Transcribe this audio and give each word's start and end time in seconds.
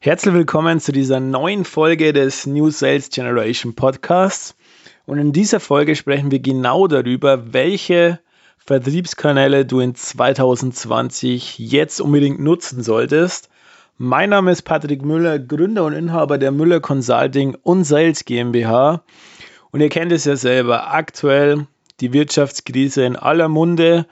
Herzlich 0.00 0.32
willkommen 0.32 0.78
zu 0.78 0.92
dieser 0.92 1.18
neuen 1.18 1.64
Folge 1.64 2.12
des 2.12 2.46
New 2.46 2.70
Sales 2.70 3.10
Generation 3.10 3.74
Podcasts. 3.74 4.54
Und 5.06 5.18
in 5.18 5.32
dieser 5.32 5.58
Folge 5.58 5.96
sprechen 5.96 6.30
wir 6.30 6.38
genau 6.38 6.86
darüber, 6.86 7.52
welche 7.52 8.20
Vertriebskanäle 8.58 9.66
du 9.66 9.80
in 9.80 9.96
2020 9.96 11.58
jetzt 11.58 12.00
unbedingt 12.00 12.38
nutzen 12.38 12.84
solltest. 12.84 13.48
Mein 13.96 14.30
Name 14.30 14.52
ist 14.52 14.62
Patrick 14.62 15.04
Müller, 15.04 15.40
Gründer 15.40 15.84
und 15.84 15.94
Inhaber 15.94 16.38
der 16.38 16.52
Müller 16.52 16.78
Consulting 16.78 17.56
und 17.64 17.82
Sales 17.82 18.24
GmbH. 18.24 19.02
Und 19.72 19.80
ihr 19.80 19.88
kennt 19.88 20.12
es 20.12 20.26
ja 20.26 20.36
selber, 20.36 20.92
aktuell 20.92 21.66
die 21.98 22.12
Wirtschaftskrise 22.12 23.02
in 23.02 23.16
aller 23.16 23.48
Munde. 23.48 24.06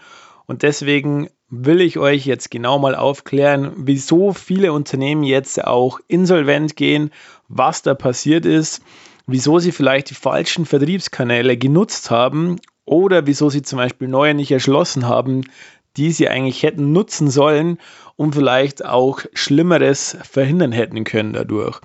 Und 0.46 0.64
deswegen 0.64 1.28
will 1.48 1.80
ich 1.80 1.98
euch 1.98 2.26
jetzt 2.26 2.50
genau 2.50 2.78
mal 2.78 2.94
aufklären, 2.94 3.72
wieso 3.76 4.32
viele 4.32 4.72
Unternehmen 4.72 5.22
jetzt 5.22 5.62
auch 5.64 6.00
insolvent 6.08 6.76
gehen, 6.76 7.10
was 7.48 7.82
da 7.82 7.94
passiert 7.94 8.44
ist, 8.44 8.82
wieso 9.26 9.58
sie 9.58 9.72
vielleicht 9.72 10.10
die 10.10 10.14
falschen 10.14 10.66
Vertriebskanäle 10.66 11.56
genutzt 11.56 12.10
haben 12.10 12.56
oder 12.84 13.26
wieso 13.26 13.50
sie 13.50 13.62
zum 13.62 13.78
Beispiel 13.78 14.08
neue 14.08 14.34
nicht 14.34 14.50
erschlossen 14.50 15.06
haben, 15.06 15.42
die 15.96 16.12
sie 16.12 16.28
eigentlich 16.28 16.62
hätten 16.62 16.92
nutzen 16.92 17.30
sollen 17.30 17.78
und 18.16 18.34
vielleicht 18.34 18.84
auch 18.84 19.20
Schlimmeres 19.32 20.16
verhindern 20.22 20.72
hätten 20.72 21.04
können 21.04 21.32
dadurch. 21.32 21.80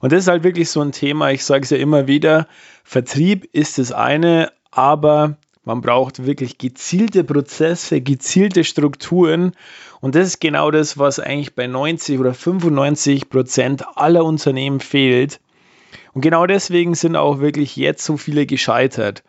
Und 0.00 0.12
das 0.12 0.20
ist 0.20 0.28
halt 0.28 0.44
wirklich 0.44 0.70
so 0.70 0.80
ein 0.80 0.92
Thema, 0.92 1.30
ich 1.30 1.44
sage 1.44 1.62
es 1.62 1.70
ja 1.70 1.76
immer 1.76 2.06
wieder, 2.06 2.48
Vertrieb 2.84 3.48
ist 3.52 3.78
das 3.78 3.92
eine, 3.92 4.52
aber 4.70 5.36
man 5.64 5.80
braucht 5.80 6.26
wirklich 6.26 6.58
gezielte 6.58 7.24
Prozesse, 7.24 8.00
gezielte 8.00 8.64
Strukturen. 8.64 9.52
Und 10.00 10.14
das 10.14 10.28
ist 10.28 10.40
genau 10.40 10.70
das, 10.70 10.98
was 10.98 11.18
eigentlich 11.18 11.54
bei 11.54 11.66
90 11.66 12.18
oder 12.18 12.34
95 12.34 13.30
Prozent 13.30 13.84
aller 13.96 14.24
Unternehmen 14.24 14.80
fehlt. 14.80 15.40
Und 16.12 16.20
genau 16.20 16.46
deswegen 16.46 16.94
sind 16.94 17.16
auch 17.16 17.40
wirklich 17.40 17.76
jetzt 17.76 18.04
so 18.04 18.16
viele 18.16 18.46
gescheitert. 18.46 19.24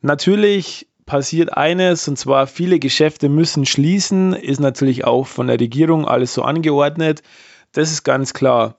Natürlich 0.00 0.86
passiert 1.06 1.56
eines, 1.56 2.06
und 2.08 2.18
zwar 2.18 2.46
viele 2.46 2.78
Geschäfte 2.78 3.28
müssen 3.28 3.66
schließen, 3.66 4.32
ist 4.32 4.60
natürlich 4.60 5.04
auch 5.04 5.26
von 5.26 5.48
der 5.48 5.60
Regierung 5.60 6.06
alles 6.06 6.34
so 6.34 6.42
angeordnet. 6.42 7.22
Das 7.72 7.90
ist 7.90 8.04
ganz 8.04 8.32
klar. 8.32 8.76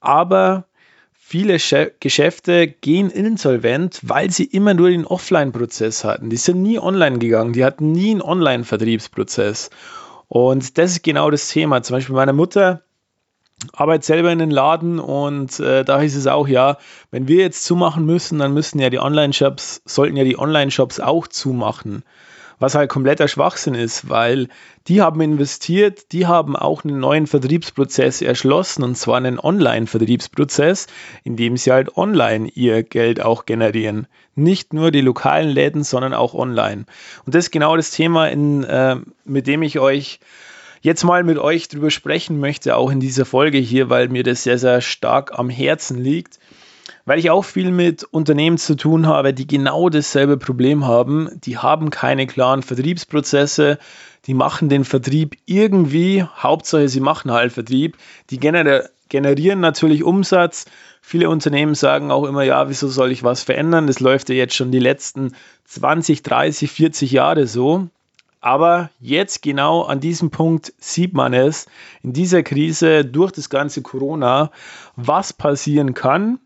Aber 0.00 0.66
Viele 1.28 1.58
Geschäfte 1.98 2.68
gehen 2.68 3.10
insolvent, 3.10 3.98
weil 4.04 4.30
sie 4.30 4.44
immer 4.44 4.74
nur 4.74 4.90
den 4.90 5.04
Offline-Prozess 5.04 6.04
hatten. 6.04 6.30
Die 6.30 6.36
sind 6.36 6.62
nie 6.62 6.78
online 6.78 7.18
gegangen, 7.18 7.52
die 7.52 7.64
hatten 7.64 7.90
nie 7.90 8.12
einen 8.12 8.22
Online-Vertriebsprozess. 8.22 9.70
Und 10.28 10.78
das 10.78 10.92
ist 10.92 11.02
genau 11.02 11.28
das 11.32 11.48
Thema. 11.48 11.82
Zum 11.82 11.96
Beispiel 11.96 12.14
meine 12.14 12.32
Mutter 12.32 12.82
arbeitet 13.72 14.04
selber 14.04 14.30
in 14.30 14.38
den 14.38 14.52
Laden 14.52 15.00
und 15.00 15.58
äh, 15.58 15.84
da 15.84 16.00
hieß 16.00 16.14
es 16.14 16.28
auch, 16.28 16.46
ja, 16.46 16.78
wenn 17.10 17.26
wir 17.26 17.42
jetzt 17.42 17.64
zumachen 17.64 18.06
müssen, 18.06 18.38
dann 18.38 18.54
müssen 18.54 18.78
ja 18.78 18.88
die 18.88 19.00
Online-Shops, 19.00 19.82
sollten 19.84 20.16
ja 20.16 20.22
die 20.22 20.38
Online-Shops 20.38 21.00
auch 21.00 21.26
zumachen 21.26 22.04
was 22.58 22.74
halt 22.74 22.90
kompletter 22.90 23.28
Schwachsinn 23.28 23.74
ist, 23.74 24.08
weil 24.08 24.48
die 24.88 25.02
haben 25.02 25.20
investiert, 25.20 26.12
die 26.12 26.26
haben 26.26 26.56
auch 26.56 26.84
einen 26.84 26.98
neuen 27.00 27.26
Vertriebsprozess 27.26 28.22
erschlossen 28.22 28.82
und 28.82 28.96
zwar 28.96 29.16
einen 29.16 29.38
Online-Vertriebsprozess, 29.38 30.86
in 31.24 31.36
dem 31.36 31.56
sie 31.56 31.72
halt 31.72 31.96
online 31.96 32.48
ihr 32.54 32.82
Geld 32.82 33.20
auch 33.20 33.46
generieren. 33.46 34.06
Nicht 34.34 34.72
nur 34.72 34.90
die 34.90 35.00
lokalen 35.00 35.48
Läden, 35.48 35.82
sondern 35.82 36.14
auch 36.14 36.34
online. 36.34 36.86
Und 37.24 37.34
das 37.34 37.46
ist 37.46 37.50
genau 37.50 37.76
das 37.76 37.90
Thema, 37.90 38.28
in, 38.28 38.64
äh, 38.64 38.96
mit 39.24 39.46
dem 39.46 39.62
ich 39.62 39.78
euch 39.78 40.20
jetzt 40.82 41.04
mal 41.04 41.24
mit 41.24 41.38
euch 41.38 41.68
drüber 41.68 41.90
sprechen 41.90 42.38
möchte, 42.38 42.76
auch 42.76 42.90
in 42.90 43.00
dieser 43.00 43.24
Folge 43.24 43.58
hier, 43.58 43.90
weil 43.90 44.08
mir 44.08 44.22
das 44.22 44.44
sehr, 44.44 44.58
sehr 44.58 44.80
stark 44.80 45.38
am 45.38 45.50
Herzen 45.50 45.98
liegt 45.98 46.38
weil 47.06 47.20
ich 47.20 47.30
auch 47.30 47.44
viel 47.44 47.70
mit 47.70 48.04
Unternehmen 48.04 48.58
zu 48.58 48.74
tun 48.74 49.06
habe, 49.06 49.32
die 49.32 49.46
genau 49.46 49.88
dasselbe 49.88 50.36
Problem 50.36 50.86
haben. 50.86 51.40
Die 51.44 51.56
haben 51.56 51.90
keine 51.90 52.26
klaren 52.26 52.62
Vertriebsprozesse, 52.62 53.78
die 54.26 54.34
machen 54.34 54.68
den 54.68 54.84
Vertrieb 54.84 55.36
irgendwie, 55.46 56.24
Hauptsache 56.24 56.88
sie 56.88 57.00
machen 57.00 57.30
halt 57.30 57.52
Vertrieb, 57.52 57.96
die 58.28 58.38
gener 58.38 58.90
generieren 59.08 59.60
natürlich 59.60 60.02
Umsatz. 60.02 60.64
Viele 61.00 61.30
Unternehmen 61.30 61.76
sagen 61.76 62.10
auch 62.10 62.24
immer, 62.24 62.42
ja, 62.42 62.68
wieso 62.68 62.88
soll 62.88 63.12
ich 63.12 63.22
was 63.22 63.44
verändern? 63.44 63.86
Das 63.86 64.00
läuft 64.00 64.28
ja 64.28 64.34
jetzt 64.34 64.56
schon 64.56 64.72
die 64.72 64.80
letzten 64.80 65.36
20, 65.66 66.24
30, 66.24 66.68
40 66.72 67.12
Jahre 67.12 67.46
so. 67.46 67.86
Aber 68.40 68.90
jetzt 69.00 69.42
genau 69.42 69.82
an 69.82 70.00
diesem 70.00 70.30
Punkt 70.30 70.72
sieht 70.78 71.14
man 71.14 71.34
es, 71.34 71.66
in 72.02 72.12
dieser 72.12 72.42
Krise 72.42 73.04
durch 73.04 73.30
das 73.30 73.48
ganze 73.48 73.82
Corona, 73.82 74.50
was 74.96 75.32
passieren 75.32 75.94
kann, 75.94 76.40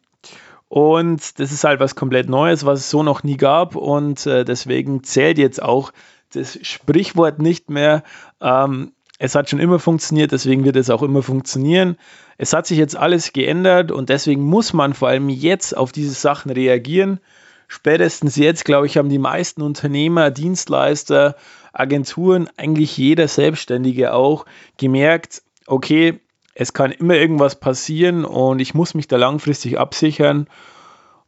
und 0.70 1.40
das 1.40 1.50
ist 1.50 1.64
halt 1.64 1.80
was 1.80 1.96
komplett 1.96 2.28
Neues, 2.28 2.64
was 2.64 2.78
es 2.78 2.90
so 2.90 3.02
noch 3.02 3.24
nie 3.24 3.36
gab. 3.36 3.74
Und 3.74 4.24
äh, 4.24 4.44
deswegen 4.44 5.02
zählt 5.02 5.36
jetzt 5.36 5.60
auch 5.60 5.90
das 6.32 6.60
Sprichwort 6.62 7.40
nicht 7.40 7.70
mehr. 7.70 8.04
Ähm, 8.40 8.92
es 9.18 9.34
hat 9.34 9.50
schon 9.50 9.58
immer 9.58 9.80
funktioniert, 9.80 10.30
deswegen 10.30 10.64
wird 10.64 10.76
es 10.76 10.88
auch 10.88 11.02
immer 11.02 11.24
funktionieren. 11.24 11.96
Es 12.38 12.52
hat 12.52 12.68
sich 12.68 12.78
jetzt 12.78 12.94
alles 12.94 13.32
geändert 13.32 13.90
und 13.90 14.10
deswegen 14.10 14.44
muss 14.44 14.72
man 14.72 14.94
vor 14.94 15.08
allem 15.08 15.28
jetzt 15.28 15.76
auf 15.76 15.90
diese 15.90 16.14
Sachen 16.14 16.52
reagieren. 16.52 17.18
Spätestens 17.66 18.36
jetzt, 18.36 18.64
glaube 18.64 18.86
ich, 18.86 18.96
haben 18.96 19.08
die 19.08 19.18
meisten 19.18 19.62
Unternehmer, 19.62 20.30
Dienstleister, 20.30 21.34
Agenturen, 21.72 22.48
eigentlich 22.56 22.96
jeder 22.96 23.26
Selbstständige 23.26 24.14
auch 24.14 24.46
gemerkt, 24.76 25.42
okay, 25.66 26.20
es 26.54 26.72
kann 26.72 26.92
immer 26.92 27.14
irgendwas 27.14 27.58
passieren 27.58 28.24
und 28.24 28.60
ich 28.60 28.74
muss 28.74 28.94
mich 28.94 29.08
da 29.08 29.16
langfristig 29.16 29.78
absichern. 29.78 30.46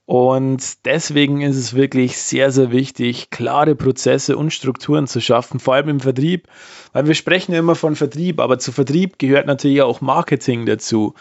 Und 0.04 0.84
deswegen 0.84 1.42
ist 1.42 1.56
es 1.56 1.74
wirklich 1.74 2.18
sehr, 2.18 2.50
sehr 2.50 2.72
wichtig, 2.72 3.30
klare 3.30 3.76
Prozesse 3.76 4.36
und 4.36 4.52
Strukturen 4.52 5.06
zu 5.06 5.20
schaffen, 5.20 5.60
vor 5.60 5.74
allem 5.74 5.88
im 5.88 6.00
Vertrieb, 6.00 6.48
weil 6.92 7.06
wir 7.06 7.14
sprechen 7.14 7.52
ja 7.52 7.60
immer 7.60 7.76
von 7.76 7.94
Vertrieb, 7.94 8.40
aber 8.40 8.58
zu 8.58 8.72
Vertrieb 8.72 9.18
gehört 9.18 9.46
natürlich 9.46 9.80
auch 9.80 10.00
Marketing 10.00 10.66
dazu. 10.66 11.14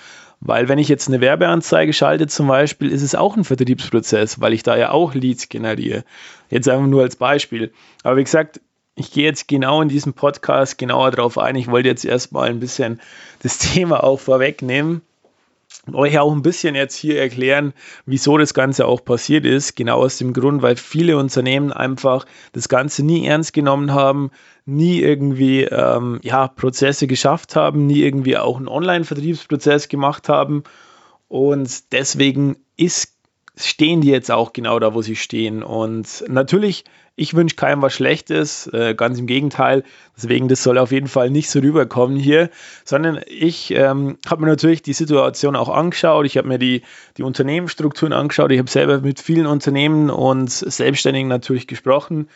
Weil 0.44 0.68
wenn 0.68 0.80
ich 0.80 0.90
jetzt 0.90 1.08
eine 1.08 1.22
Werbeanzeige 1.22 1.94
schalte 1.94 2.26
zum 2.26 2.48
Beispiel, 2.48 2.92
ist 2.92 3.04
es 3.04 3.14
auch 3.14 3.38
ein 3.38 3.44
Vertriebsprozess, 3.44 4.42
weil 4.42 4.54
ich 4.54 4.64
da 4.64 4.76
ja 4.76 4.90
auch 4.90 5.14
Leads 5.14 5.50
generiere. 5.50 6.04
Jetzt 6.50 6.68
einfach 6.68 6.88
nur 6.88 7.04
als 7.04 7.16
Beispiel. 7.16 7.72
Aber 8.02 8.18
wie 8.18 8.24
gesagt, 8.24 8.60
ich 8.96 9.12
gehe 9.12 9.24
jetzt 9.24 9.48
genau 9.48 9.82
in 9.82 9.90
diesem 9.90 10.14
Podcast 10.14 10.78
genauer 10.78 11.12
darauf 11.12 11.38
ein. 11.38 11.56
Ich 11.56 11.70
wollte 11.70 11.90
jetzt 11.90 12.06
erstmal 12.06 12.50
ein 12.50 12.60
bisschen 12.60 13.00
das 13.42 13.58
Thema 13.58 14.04
auch 14.04 14.20
vorwegnehmen 14.20 15.02
und 15.88 15.96
euch 15.96 16.20
auch 16.20 16.32
ein 16.32 16.42
bisschen 16.42 16.76
jetzt 16.76 16.96
hier 16.96 17.20
erklären, 17.20 17.74
wieso 18.06 18.38
das 18.38 18.54
Ganze 18.54 18.86
auch 18.86 19.04
passiert 19.04 19.46
ist. 19.46 19.76
Genau 19.76 20.00
aus 20.04 20.18
dem 20.18 20.34
Grund, 20.34 20.62
weil 20.62 20.76
viele 20.76 21.18
Unternehmen 21.18 21.72
einfach 21.72 22.26
das 22.52 22.70
Ganze 22.70 23.04
nie 23.04 23.26
ernst 23.26 23.54
genommen 23.54 23.94
haben, 23.94 24.32
nie 24.66 25.00
irgendwie 25.00 25.64
ähm, 25.64 26.20
ja, 26.24 26.48
Prozesse 26.48 27.08
geschafft 27.08 27.56
haben, 27.56 27.88
nie 27.88 28.02
irgendwie 28.02 28.38
auch 28.38 28.58
einen 28.58 28.68
Online-Vertriebsprozess 28.68 29.88
gemacht 29.88 30.30
haben. 30.30 30.64
Und 31.28 31.94
deswegen 31.94 32.58
ist 32.78 33.14
stehen 33.56 34.02
die 34.02 34.10
jetzt 34.10 34.32
auch 34.32 34.54
genau 34.54 34.80
da, 34.80 34.94
wo 34.94 35.02
sie 35.02 35.16
stehen. 35.16 35.64
Und 35.64 36.24
natürlich, 36.28 36.86
ich 37.16 37.34
wünsche 37.34 37.56
keinem 37.56 37.82
was 37.82 37.94
Schlechtes, 37.94 38.68
äh, 38.68 38.96
ganz 38.96 39.20
im 39.20 39.28
Gegenteil. 39.28 39.84
Deswegen, 40.16 40.48
das 40.48 40.64
soll 40.64 40.78
auf 40.78 40.92
jeden 40.92 41.08
Fall 41.08 41.30
nicht 41.30 41.50
so 41.50 41.60
rüberkommen 41.60 42.18
hier, 42.18 42.50
sondern 42.86 43.20
ich 43.28 43.72
ähm, 43.72 44.18
habe 44.28 44.42
mir 44.42 44.48
natürlich 44.48 44.82
die 44.82 44.94
Situation 44.94 45.56
auch 45.56 45.70
angeschaut. 45.70 46.26
Ich 46.26 46.38
habe 46.38 46.48
mir 46.48 46.60
die, 46.60 46.84
die 47.18 47.24
Unternehmensstrukturen 47.24 48.14
angeschaut. 48.14 48.52
Ich 48.52 48.60
habe 48.60 48.70
selber 48.70 49.02
mit 49.02 49.20
vielen 49.20 49.46
Unternehmen 49.46 50.10
und 50.10 50.50
Selbstständigen 50.50 51.28
natürlich 51.28 51.68
gesprochen. 51.68 52.28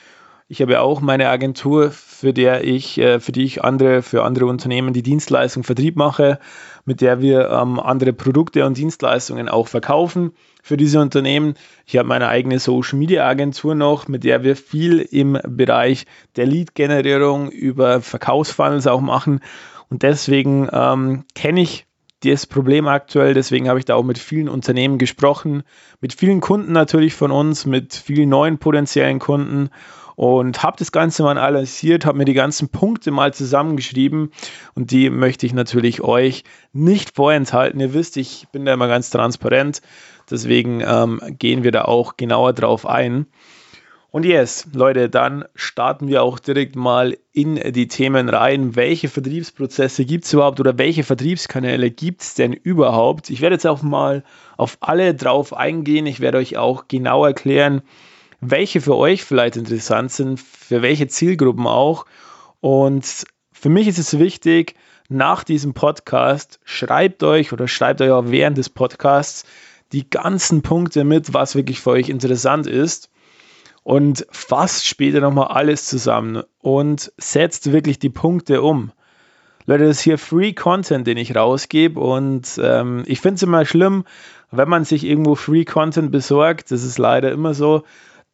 Ich 0.48 0.62
habe 0.62 0.80
auch 0.80 1.02
meine 1.02 1.30
Agentur, 1.30 1.90
für 1.90 2.32
der 2.32 2.64
ich, 2.64 3.00
äh, 3.00 3.20
für 3.20 3.32
die 3.32 3.46
ich 3.46 3.64
andere, 3.64 4.04
für 4.04 4.24
andere 4.24 4.46
Unternehmen 4.46 4.94
die 4.94 5.02
Dienstleistung 5.02 5.64
Vertrieb 5.64 5.96
mache, 5.96 6.38
mit 6.86 7.02
der 7.02 7.20
wir 7.20 7.50
ähm, 7.50 7.80
andere 7.80 8.14
Produkte 8.14 8.64
und 8.64 8.78
Dienstleistungen 8.78 9.50
auch 9.50 9.68
verkaufen 9.68 10.34
für 10.62 10.78
diese 10.78 11.00
Unternehmen. 11.00 11.56
Ich 11.88 11.98
habe 11.98 12.08
meine 12.08 12.28
eigene 12.28 12.60
Social 12.60 13.00
Media 13.00 13.28
Agentur 13.28 13.74
noch, 13.74 14.08
mit 14.08 14.24
der 14.24 14.44
wir 14.44 14.56
viel 14.56 15.00
im 15.00 15.40
Bereich 15.48 16.06
der 16.36 16.46
Lead-Generierung 16.46 17.50
über 17.50 18.02
Verkaufsfunnels 18.02 18.86
auch 18.86 19.02
machen. 19.02 19.40
Und 19.90 20.04
deswegen 20.04 20.70
ähm, 20.72 21.26
kenne 21.34 21.62
ich 21.62 21.88
das 22.24 22.46
Problem 22.46 22.88
aktuell. 22.88 23.34
Deswegen 23.34 23.68
habe 23.68 23.80
ich 23.80 23.86
da 23.86 23.96
auch 23.96 24.04
mit 24.04 24.20
vielen 24.20 24.50
Unternehmen 24.50 25.00
gesprochen, 25.00 25.64
mit 26.02 26.14
vielen 26.14 26.40
Kunden 26.40 26.72
natürlich 26.72 27.16
von 27.16 27.32
uns, 27.32 27.66
mit 27.66 27.96
vielen 27.96 28.30
neuen 28.30 28.60
potenziellen 28.60 29.18
Kunden 29.18 29.72
und 30.16 30.64
habe 30.64 30.78
das 30.78 30.92
Ganze 30.92 31.24
mal 31.24 31.38
analysiert, 31.38 32.06
habe 32.06 32.18
mir 32.18 32.26
die 32.26 32.34
ganzen 32.34 32.70
Punkte 32.70 33.12
mal 33.12 33.34
zusammengeschrieben 33.34 34.32
und 34.74 34.92
die 34.92 35.10
möchte 35.10 35.46
ich 35.46 35.54
natürlich 35.54 36.02
euch 36.02 36.44
nicht 36.74 37.16
vorenthalten. 37.16 37.80
Ihr 37.80 37.94
wisst, 37.94 38.18
ich 38.18 38.48
bin 38.52 38.66
da 38.66 38.74
immer 38.74 38.88
ganz 38.88 39.10
transparent. 39.10 39.82
Deswegen 40.30 40.82
ähm, 40.86 41.22
gehen 41.38 41.64
wir 41.64 41.72
da 41.72 41.84
auch 41.84 42.18
genauer 42.18 42.54
drauf 42.54 42.88
ein. 42.88 43.28
Und 44.16 44.24
yes, 44.26 44.70
Leute, 44.74 45.10
dann 45.10 45.44
starten 45.56 46.08
wir 46.08 46.24
auch 46.24 46.40
direkt 46.40 46.78
mal 46.78 47.18
in 47.34 47.56
die 47.74 47.90
Themen 47.90 48.30
rein. 48.30 48.78
Welche 48.78 49.10
Vertriebsprozesse 49.10 50.06
gibt 50.06 50.24
es 50.24 50.32
überhaupt 50.32 50.62
oder 50.62 50.78
welche 50.78 51.04
Vertriebskanäle 51.04 51.92
gibt 51.92 52.22
es 52.22 52.34
denn 52.34 52.54
überhaupt? 52.54 53.30
Ich 53.30 53.42
werde 53.42 53.56
jetzt 53.56 53.68
auch 53.68 53.82
mal 53.82 54.24
auf 54.56 54.78
alle 54.80 55.16
drauf 55.16 55.54
eingehen. 55.54 56.06
Ich 56.06 56.22
werde 56.22 56.38
euch 56.38 56.56
auch 56.56 56.88
genau 56.88 57.26
erklären, 57.26 57.82
welche 58.52 58.82
für 58.82 58.96
euch 58.96 59.24
vielleicht 59.24 59.56
interessant 59.58 60.12
sind, 60.12 60.40
für 60.40 60.82
welche 60.82 61.08
Zielgruppen 61.08 61.68
auch. 61.68 62.06
Und 62.60 63.26
für 63.52 63.70
mich 63.70 63.88
ist 63.88 64.00
es 64.00 64.20
wichtig, 64.20 64.76
nach 65.10 65.44
diesem 65.44 65.74
Podcast 65.74 66.60
schreibt 66.64 67.24
euch 67.24 67.54
oder 67.54 67.68
schreibt 67.68 68.02
euch 68.02 68.12
auch 68.12 68.26
während 68.28 68.58
des 68.58 68.70
Podcasts 68.70 69.46
die 69.92 70.10
ganzen 70.10 70.62
Punkte 70.62 71.04
mit, 71.04 71.34
was 71.34 71.56
wirklich 71.56 71.80
für 71.80 71.92
euch 71.92 72.10
interessant 72.10 72.68
ist 72.68 73.10
und 73.84 74.26
fasst 74.32 74.88
später 74.88 75.22
nochmal 75.22 75.50
alles 75.50 75.86
zusammen 75.86 76.44
und 76.60 77.14
setzt 77.18 77.72
wirklich 77.72 78.00
die 78.00 78.10
Punkte 78.10 78.64
um. 78.64 78.92
Leute, 79.68 79.86
das 79.86 79.98
ist 79.98 80.04
hier 80.04 80.18
Free 80.18 80.54
Content, 80.54 81.08
den 81.08 81.18
ich 81.18 81.36
rausgebe 81.36 82.00
und 82.00 82.60
ähm, 82.62 83.04
ich 83.06 83.22
finde 83.22 83.36
es 83.36 83.44
immer 83.44 83.66
schlimm, 83.66 84.06
wenn 84.52 84.70
man 84.70 84.86
sich 84.86 85.04
irgendwo 85.04 85.36
Free 85.36 85.66
Content 85.66 86.12
besorgt, 86.12 86.72
das 86.72 86.84
ist 86.84 86.98
leider 86.98 87.32
immer 87.32 87.54
so, 87.54 87.84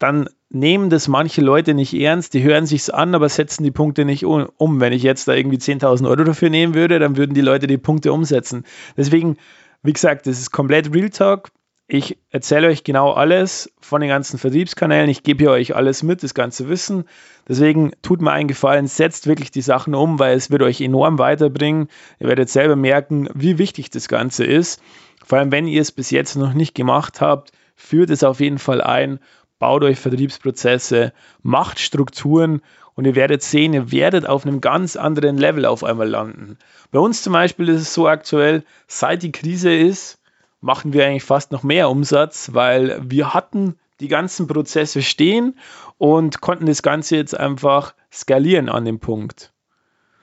dann 0.01 0.27
nehmen 0.49 0.89
das 0.89 1.07
manche 1.07 1.41
Leute 1.41 1.75
nicht 1.75 1.93
ernst, 1.93 2.33
die 2.33 2.41
hören 2.41 2.65
sich's 2.65 2.89
an, 2.89 3.13
aber 3.13 3.29
setzen 3.29 3.63
die 3.63 3.71
Punkte 3.71 4.03
nicht 4.03 4.25
um. 4.25 4.79
Wenn 4.79 4.93
ich 4.93 5.03
jetzt 5.03 5.27
da 5.27 5.33
irgendwie 5.33 5.57
10.000 5.57 6.09
Euro 6.09 6.23
dafür 6.23 6.49
nehmen 6.49 6.73
würde, 6.73 6.97
dann 6.97 7.17
würden 7.17 7.35
die 7.35 7.41
Leute 7.41 7.67
die 7.67 7.77
Punkte 7.77 8.11
umsetzen. 8.11 8.65
Deswegen, 8.97 9.37
wie 9.83 9.93
gesagt, 9.93 10.25
das 10.25 10.39
ist 10.39 10.51
komplett 10.51 10.91
Real 10.93 11.11
Talk. 11.11 11.51
Ich 11.87 12.17
erzähle 12.31 12.69
euch 12.69 12.83
genau 12.83 13.11
alles 13.11 13.71
von 13.79 14.01
den 14.01 14.09
ganzen 14.09 14.39
Vertriebskanälen. 14.39 15.09
Ich 15.09 15.21
gebe 15.21 15.51
euch 15.51 15.75
alles 15.75 16.01
mit, 16.01 16.23
das 16.23 16.33
ganze 16.33 16.67
Wissen. 16.67 17.03
Deswegen 17.47 17.91
tut 18.01 18.21
mir 18.21 18.31
einen 18.31 18.47
Gefallen, 18.47 18.87
setzt 18.87 19.27
wirklich 19.27 19.51
die 19.51 19.61
Sachen 19.61 19.93
um, 19.93 20.17
weil 20.17 20.35
es 20.35 20.49
wird 20.49 20.63
euch 20.63 20.81
enorm 20.81 21.19
weiterbringen. 21.19 21.89
Ihr 22.19 22.27
werdet 22.27 22.49
selber 22.49 22.75
merken, 22.75 23.29
wie 23.35 23.59
wichtig 23.59 23.91
das 23.91 24.07
Ganze 24.07 24.45
ist. 24.45 24.81
Vor 25.23 25.37
allem, 25.37 25.51
wenn 25.51 25.67
ihr 25.67 25.81
es 25.81 25.91
bis 25.91 26.09
jetzt 26.09 26.37
noch 26.37 26.53
nicht 26.53 26.73
gemacht 26.73 27.21
habt, 27.21 27.51
führt 27.75 28.09
es 28.09 28.23
auf 28.23 28.39
jeden 28.39 28.59
Fall 28.59 28.81
ein, 28.81 29.19
baut 29.61 29.83
euch 29.83 29.99
Vertriebsprozesse, 29.99 31.13
macht 31.43 31.79
Strukturen 31.79 32.63
und 32.95 33.05
ihr 33.05 33.13
werdet 33.13 33.43
sehen, 33.43 33.73
ihr 33.73 33.91
werdet 33.91 34.27
auf 34.27 34.43
einem 34.43 34.59
ganz 34.59 34.95
anderen 34.95 35.37
Level 35.37 35.65
auf 35.67 35.83
einmal 35.83 36.09
landen. 36.09 36.57
Bei 36.91 36.97
uns 36.97 37.21
zum 37.21 37.33
Beispiel 37.33 37.69
ist 37.69 37.81
es 37.81 37.93
so 37.93 38.07
aktuell, 38.07 38.63
seit 38.87 39.21
die 39.21 39.31
Krise 39.31 39.71
ist, 39.71 40.17
machen 40.61 40.93
wir 40.93 41.05
eigentlich 41.05 41.23
fast 41.23 41.51
noch 41.51 41.61
mehr 41.61 41.91
Umsatz, 41.91 42.49
weil 42.53 42.99
wir 43.03 43.35
hatten 43.35 43.75
die 43.99 44.07
ganzen 44.07 44.47
Prozesse 44.47 45.03
stehen 45.03 45.59
und 45.99 46.41
konnten 46.41 46.65
das 46.65 46.81
Ganze 46.81 47.15
jetzt 47.17 47.39
einfach 47.39 47.93
skalieren 48.11 48.67
an 48.67 48.83
dem 48.83 48.99
Punkt. 48.99 49.53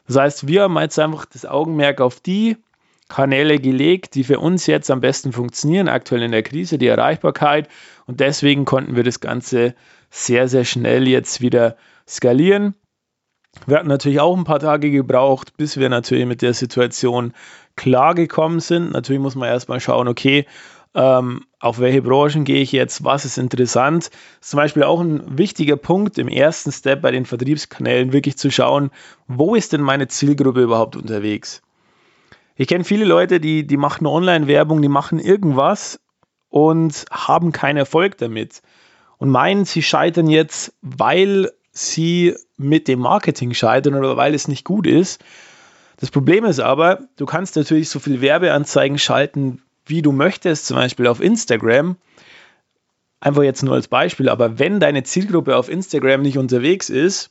Das 0.08 0.16
heißt, 0.16 0.48
wir 0.48 0.62
haben 0.62 0.76
jetzt 0.78 0.98
einfach 0.98 1.26
das 1.26 1.46
Augenmerk 1.46 2.00
auf 2.00 2.18
die 2.18 2.56
Kanäle 3.08 3.58
gelegt, 3.58 4.14
die 4.16 4.24
für 4.24 4.38
uns 4.38 4.66
jetzt 4.66 4.90
am 4.90 5.00
besten 5.00 5.32
funktionieren, 5.32 5.88
aktuell 5.88 6.22
in 6.22 6.32
der 6.32 6.42
Krise, 6.42 6.76
die 6.76 6.88
Erreichbarkeit. 6.88 7.68
Und 8.08 8.20
deswegen 8.20 8.64
konnten 8.64 8.96
wir 8.96 9.04
das 9.04 9.20
Ganze 9.20 9.74
sehr, 10.10 10.48
sehr 10.48 10.64
schnell 10.64 11.06
jetzt 11.06 11.42
wieder 11.42 11.76
skalieren. 12.08 12.74
Wir 13.66 13.76
hatten 13.76 13.88
natürlich 13.88 14.18
auch 14.18 14.34
ein 14.34 14.44
paar 14.44 14.60
Tage 14.60 14.90
gebraucht, 14.90 15.58
bis 15.58 15.76
wir 15.76 15.90
natürlich 15.90 16.24
mit 16.24 16.40
der 16.40 16.54
Situation 16.54 17.34
klargekommen 17.76 18.60
sind. 18.60 18.92
Natürlich 18.92 19.20
muss 19.20 19.34
man 19.34 19.50
erstmal 19.50 19.80
schauen, 19.80 20.08
okay, 20.08 20.46
ähm, 20.94 21.44
auf 21.60 21.80
welche 21.80 22.00
Branchen 22.00 22.44
gehe 22.44 22.62
ich 22.62 22.72
jetzt, 22.72 23.04
was 23.04 23.26
ist 23.26 23.36
interessant. 23.36 24.06
Das 24.06 24.14
ist 24.40 24.50
zum 24.50 24.56
Beispiel 24.56 24.84
auch 24.84 25.00
ein 25.00 25.36
wichtiger 25.36 25.76
Punkt 25.76 26.16
im 26.16 26.28
ersten 26.28 26.72
Step 26.72 27.02
bei 27.02 27.10
den 27.10 27.26
Vertriebskanälen, 27.26 28.14
wirklich 28.14 28.38
zu 28.38 28.50
schauen, 28.50 28.90
wo 29.26 29.54
ist 29.54 29.74
denn 29.74 29.82
meine 29.82 30.08
Zielgruppe 30.08 30.62
überhaupt 30.62 30.96
unterwegs. 30.96 31.60
Ich 32.56 32.68
kenne 32.68 32.84
viele 32.84 33.04
Leute, 33.04 33.38
die, 33.38 33.66
die 33.66 33.76
machen 33.76 34.06
Online-Werbung, 34.06 34.80
die 34.80 34.88
machen 34.88 35.18
irgendwas 35.18 36.00
und 36.50 37.04
haben 37.10 37.52
keinen 37.52 37.76
Erfolg 37.76 38.18
damit. 38.18 38.62
Und 39.18 39.30
meinen, 39.30 39.64
sie 39.64 39.82
scheitern 39.82 40.28
jetzt, 40.28 40.72
weil 40.80 41.50
sie 41.72 42.34
mit 42.56 42.88
dem 42.88 43.00
Marketing 43.00 43.54
scheitern 43.54 43.94
oder 43.94 44.16
weil 44.16 44.34
es 44.34 44.48
nicht 44.48 44.64
gut 44.64 44.86
ist. 44.86 45.22
Das 45.98 46.10
Problem 46.10 46.44
ist 46.44 46.60
aber, 46.60 47.00
du 47.16 47.26
kannst 47.26 47.56
natürlich 47.56 47.88
so 47.88 47.98
viel 47.98 48.20
Werbeanzeigen 48.20 48.98
schalten, 48.98 49.62
wie 49.84 50.02
du 50.02 50.12
möchtest, 50.12 50.66
zum 50.66 50.76
Beispiel 50.76 51.06
auf 51.06 51.20
Instagram. 51.20 51.96
Einfach 53.20 53.42
jetzt 53.42 53.62
nur 53.64 53.74
als 53.74 53.88
Beispiel, 53.88 54.28
aber 54.28 54.60
wenn 54.60 54.78
deine 54.78 55.02
Zielgruppe 55.02 55.56
auf 55.56 55.68
Instagram 55.68 56.22
nicht 56.22 56.38
unterwegs 56.38 56.88
ist, 56.88 57.30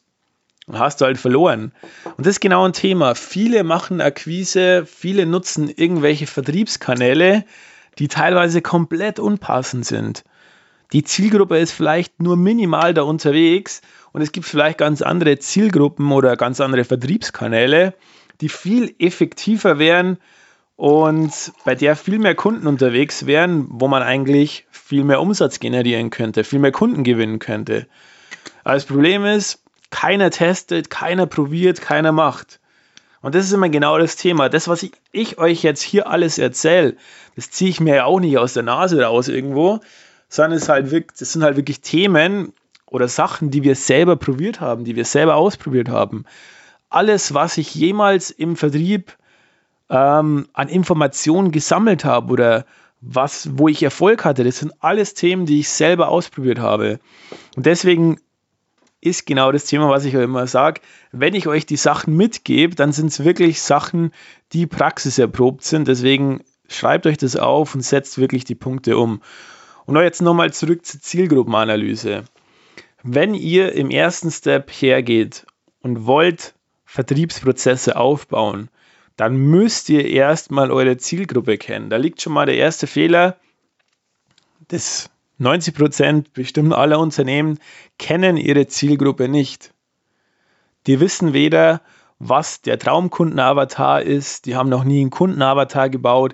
hast 0.72 1.00
du 1.00 1.06
halt 1.06 1.18
verloren. 1.18 1.72
Und 2.18 2.26
das 2.26 2.36
ist 2.36 2.40
genau 2.42 2.66
ein 2.66 2.74
Thema. 2.74 3.16
Viele 3.16 3.64
machen 3.64 4.02
Akquise, 4.02 4.86
viele 4.86 5.26
nutzen 5.26 5.70
irgendwelche 5.70 6.28
Vertriebskanäle, 6.28 7.46
die 8.00 8.08
teilweise 8.08 8.62
komplett 8.62 9.20
unpassend 9.20 9.86
sind. 9.86 10.24
Die 10.94 11.04
Zielgruppe 11.04 11.58
ist 11.58 11.72
vielleicht 11.72 12.22
nur 12.22 12.38
minimal 12.38 12.94
da 12.94 13.02
unterwegs 13.02 13.82
und 14.14 14.22
es 14.22 14.32
gibt 14.32 14.46
vielleicht 14.46 14.78
ganz 14.78 15.02
andere 15.02 15.38
Zielgruppen 15.38 16.12
oder 16.12 16.38
ganz 16.38 16.62
andere 16.62 16.86
Vertriebskanäle, 16.86 17.94
die 18.40 18.50
viel 18.50 18.96
effektiver 19.00 19.80
wären 19.80 20.18
und 20.78 21.52
bei 21.66 21.76
der 21.76 21.96
viel 21.96 22.20
mehr 22.20 22.36
Kunden 22.36 22.68
unterwegs 22.68 23.26
wären, 23.26 23.66
wo 23.70 23.88
man 23.88 24.04
eigentlich 24.04 24.66
viel 24.72 25.04
mehr 25.04 25.20
Umsatz 25.20 25.60
generieren 25.60 26.10
könnte, 26.12 26.44
viel 26.44 26.60
mehr 26.60 26.72
Kunden 26.72 27.04
gewinnen 27.04 27.40
könnte. 27.40 27.88
Aber 28.64 28.76
das 28.76 28.86
Problem 28.86 29.26
ist, 29.26 29.64
keiner 29.90 30.30
testet, 30.30 30.90
keiner 30.90 31.26
probiert, 31.26 31.82
keiner 31.82 32.12
macht. 32.12 32.60
Und 33.22 33.36
das 33.36 33.46
ist 33.46 33.52
immer 33.52 33.70
genau 33.70 33.98
das 33.98 34.16
Thema. 34.16 34.50
Das, 34.50 34.68
was 34.68 34.84
ich, 34.84 34.92
ich 35.12 35.38
euch 35.38 35.64
jetzt 35.64 35.82
hier 35.82 36.08
alles 36.08 36.38
erzähle, 36.38 36.96
das 37.36 37.50
ziehe 37.52 37.70
ich 37.70 37.80
mir 37.80 37.96
ja 37.96 38.06
auch 38.06 38.20
nicht 38.20 38.38
aus 38.38 38.54
der 38.54 38.64
Nase 38.64 39.02
raus 39.02 39.28
irgendwo, 39.28 39.80
sondern 40.30 40.58
es 40.58 40.70
halt 40.70 40.92
wirklich, 40.92 41.20
das 41.20 41.34
sind 41.34 41.44
halt 41.44 41.58
wirklich 41.58 41.82
Themen 41.82 42.54
oder 42.86 43.08
Sachen, 43.08 43.52
die 43.52 43.64
wir 43.64 43.76
selber 43.76 44.16
probiert 44.16 44.62
haben, 44.62 44.84
die 44.84 44.96
wir 44.96 45.06
selber 45.06 45.36
ausprobiert 45.36 45.90
haben 45.90 46.26
alles, 46.90 47.34
was 47.34 47.58
ich 47.58 47.76
jemals 47.76 48.32
im 48.32 48.56
Vertrieb 48.56 49.18
ähm, 49.90 50.48
an 50.54 50.70
Informationen 50.70 51.52
gesammelt 51.52 52.06
habe 52.06 52.32
oder 52.32 52.66
was, 53.02 53.50
wo 53.54 53.68
ich 53.68 53.84
Erfolg 53.84 54.26
hatte, 54.26 54.44
das 54.44 54.60
sind 54.60 54.74
alles 54.80 55.14
Themen, 55.14 55.46
die 55.46 55.60
ich 55.60 55.70
selber 55.70 56.10
ausprobiert 56.10 56.60
habe. 56.60 57.00
Und 57.56 57.66
deswegen 57.66 58.20
ist 59.02 59.26
genau 59.26 59.52
das 59.52 59.66
Thema, 59.66 59.90
was 59.90 60.06
ich 60.06 60.16
euch 60.16 60.24
immer 60.24 60.48
sage. 60.48 60.82
Wenn 61.12 61.36
ich 61.36 61.48
euch 61.48 61.66
die 61.66 61.78
Sachen 61.78 62.16
mitgebe, 62.16 62.76
dann 62.76 62.92
sind 62.92 63.08
es 63.08 63.24
wirklich 63.24 63.62
Sachen, 63.62 64.12
die 64.54 64.66
praxiserprobt 64.66 65.64
sind. 65.64 65.88
Deswegen 65.88 66.44
schreibt 66.68 67.06
euch 67.06 67.18
das 67.18 67.36
auf 67.36 67.76
und 67.76 67.82
setzt 67.82 68.18
wirklich 68.18 68.44
die 68.44 68.56
Punkte 68.56 68.98
um. 68.98 69.22
Und 69.86 69.96
jetzt 69.98 70.22
nochmal 70.22 70.52
zurück 70.52 70.86
zur 70.86 71.00
Zielgruppenanalyse. 71.00 72.26
Wenn 73.04 73.34
ihr 73.34 73.74
im 73.74 73.90
ersten 73.90 74.32
Step 74.32 74.70
hergeht 74.72 75.46
und 75.82 76.06
wollt 76.06 76.56
Vertriebsprozesse 76.86 77.96
aufbauen, 77.96 78.70
dann 79.16 79.36
müsst 79.38 79.90
ihr 79.90 80.06
erstmal 80.06 80.72
eure 80.72 80.98
Zielgruppe 80.98 81.58
kennen. 81.58 81.90
Da 81.90 81.98
liegt 81.98 82.22
schon 82.22 82.34
mal 82.34 82.46
der 82.46 82.58
erste 82.58 82.86
Fehler. 82.86 83.38
Das 84.68 85.10
90 85.40 85.76
Prozent 85.76 86.34
bestimmt 86.34 86.74
aller 86.74 87.00
Unternehmen 87.00 87.60
kennen 88.00 88.38
ihre 88.38 88.68
Zielgruppe 88.68 89.28
nicht. 89.28 89.74
Die 90.88 91.00
wissen 91.00 91.34
weder, 91.34 91.82
was 92.20 92.62
der 92.62 92.80
Traumkundenavatar 92.80 94.02
ist, 94.02 94.46
die 94.46 94.56
haben 94.56 94.70
noch 94.70 94.84
nie 94.84 95.02
einen 95.02 95.12
Kundenavatar 95.12 95.90
gebaut, 95.90 96.34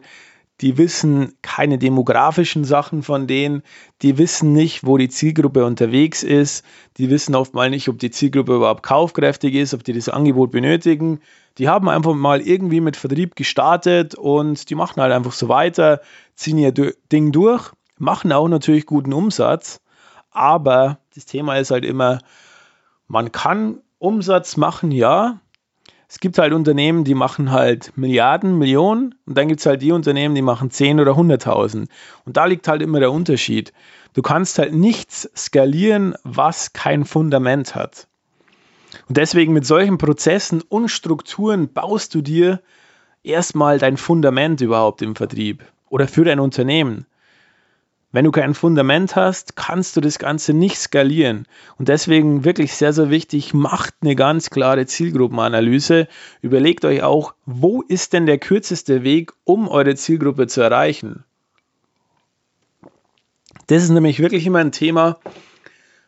die 0.61 0.77
wissen 0.77 1.33
keine 1.41 1.77
demografischen 1.77 2.63
Sachen 2.63 3.03
von 3.03 3.27
denen, 3.27 3.63
die 4.01 4.17
wissen 4.17 4.53
nicht, 4.53 4.85
wo 4.85 4.97
die 4.97 5.09
Zielgruppe 5.09 5.65
unterwegs 5.65 6.23
ist, 6.23 6.63
die 6.97 7.09
wissen 7.09 7.35
oft 7.35 7.53
mal 7.53 7.69
nicht, 7.69 7.89
ob 7.89 7.99
die 7.99 8.11
Zielgruppe 8.11 8.55
überhaupt 8.55 8.83
kaufkräftig 8.83 9.55
ist, 9.55 9.73
ob 9.73 9.83
die 9.83 9.93
das 9.93 10.07
Angebot 10.07 10.51
benötigen. 10.51 11.19
Die 11.57 11.67
haben 11.67 11.89
einfach 11.89 12.13
mal 12.13 12.39
irgendwie 12.39 12.79
mit 12.79 12.95
Vertrieb 12.95 13.35
gestartet 13.35 14.15
und 14.15 14.69
die 14.69 14.75
machen 14.75 15.01
halt 15.01 15.11
einfach 15.11 15.33
so 15.33 15.49
weiter, 15.49 15.99
ziehen 16.35 16.57
ihr 16.57 16.71
Ding 16.71 17.31
durch, 17.31 17.73
machen 17.97 18.31
auch 18.31 18.47
natürlich 18.47 18.85
guten 18.85 19.13
Umsatz, 19.13 19.81
aber 20.31 20.99
das 21.15 21.25
Thema 21.25 21.57
ist 21.57 21.71
halt 21.71 21.85
immer, 21.85 22.19
man 23.07 23.31
kann 23.31 23.79
Umsatz 23.99 24.57
machen, 24.57 24.91
ja, 24.91 25.39
es 26.13 26.19
gibt 26.19 26.37
halt 26.37 26.53
Unternehmen, 26.53 27.05
die 27.05 27.15
machen 27.15 27.51
halt 27.51 27.97
Milliarden, 27.97 28.59
Millionen 28.59 29.15
und 29.25 29.35
dann 29.35 29.47
gibt 29.47 29.61
es 29.61 29.65
halt 29.65 29.81
die 29.81 29.91
Unternehmen, 29.91 30.35
die 30.35 30.43
machen 30.43 30.69
10 30.69 30.99
oder 30.99 31.13
100.000. 31.13 31.87
Und 32.25 32.37
da 32.37 32.45
liegt 32.45 32.67
halt 32.67 32.83
immer 32.83 32.99
der 32.99 33.11
Unterschied. 33.11 33.73
Du 34.13 34.21
kannst 34.21 34.59
halt 34.59 34.75
nichts 34.75 35.27
skalieren, 35.35 36.13
was 36.23 36.73
kein 36.73 37.05
Fundament 37.05 37.73
hat. 37.73 38.07
Und 39.07 39.17
deswegen 39.17 39.53
mit 39.53 39.65
solchen 39.65 39.97
Prozessen 39.97 40.61
und 40.61 40.89
Strukturen 40.89 41.73
baust 41.73 42.13
du 42.13 42.21
dir 42.21 42.61
erstmal 43.23 43.79
dein 43.79 43.97
Fundament 43.97 44.61
überhaupt 44.61 45.01
im 45.01 45.15
Vertrieb 45.15 45.63
oder 45.89 46.07
für 46.07 46.25
dein 46.25 46.39
Unternehmen. 46.39 47.07
Wenn 48.13 48.25
du 48.25 48.31
kein 48.31 48.53
Fundament 48.53 49.15
hast, 49.15 49.55
kannst 49.55 49.97
du 49.97 50.01
das 50.01 50.19
Ganze 50.19 50.53
nicht 50.53 50.77
skalieren. 50.77 51.47
Und 51.79 51.89
deswegen 51.89 52.45
wirklich 52.45 52.75
sehr, 52.75 52.93
sehr 52.93 53.09
wichtig, 53.09 53.55
macht 53.55 53.95
eine 54.01 54.15
ganz 54.15 54.51
klare 54.51 54.85
Zielgruppenanalyse. 54.85 56.07
Überlegt 56.43 56.85
euch 56.85 57.01
auch, 57.01 57.33
wo 57.47 57.81
ist 57.81 58.13
denn 58.13 58.27
der 58.27 58.37
kürzeste 58.37 59.03
Weg, 59.03 59.33
um 59.45 59.67
eure 59.67 59.95
Zielgruppe 59.95 60.45
zu 60.45 60.61
erreichen. 60.61 61.23
Das 63.65 63.81
ist 63.81 63.89
nämlich 63.89 64.19
wirklich 64.19 64.45
immer 64.45 64.59
ein 64.59 64.71
Thema. 64.71 65.17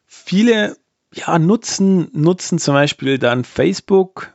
Viele 0.06 0.78
ja, 1.12 1.40
nutzen, 1.40 2.10
nutzen 2.14 2.60
zum 2.60 2.76
Beispiel 2.76 3.18
dann 3.18 3.44
Facebook 3.44 4.35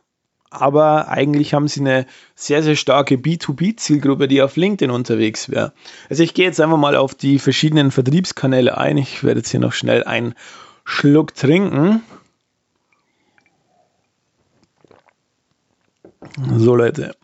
aber 0.50 1.08
eigentlich 1.08 1.54
haben 1.54 1.68
sie 1.68 1.80
eine 1.80 2.06
sehr, 2.34 2.62
sehr 2.62 2.74
starke 2.74 3.14
B2B-Zielgruppe, 3.14 4.26
die 4.26 4.42
auf 4.42 4.56
LinkedIn 4.56 4.90
unterwegs 4.90 5.48
wäre. 5.48 5.72
Also 6.08 6.24
ich 6.24 6.34
gehe 6.34 6.44
jetzt 6.44 6.60
einfach 6.60 6.76
mal 6.76 6.96
auf 6.96 7.14
die 7.14 7.38
verschiedenen 7.38 7.92
Vertriebskanäle 7.92 8.76
ein. 8.76 8.98
Ich 8.98 9.22
werde 9.22 9.40
jetzt 9.40 9.50
hier 9.50 9.60
noch 9.60 9.72
schnell 9.72 10.04
einen 10.04 10.34
Schluck 10.84 11.34
trinken. 11.34 12.02
So 16.56 16.74
Leute, 16.74 17.14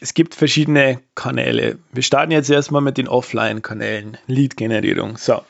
es 0.00 0.14
gibt 0.14 0.34
verschiedene 0.34 1.00
Kanäle. 1.14 1.78
Wir 1.92 2.02
starten 2.02 2.32
jetzt 2.32 2.50
erstmal 2.50 2.82
mit 2.82 2.98
den 2.98 3.06
Offline-Kanälen, 3.06 4.18
Lead-Generierung. 4.26 5.18
So. 5.18 5.42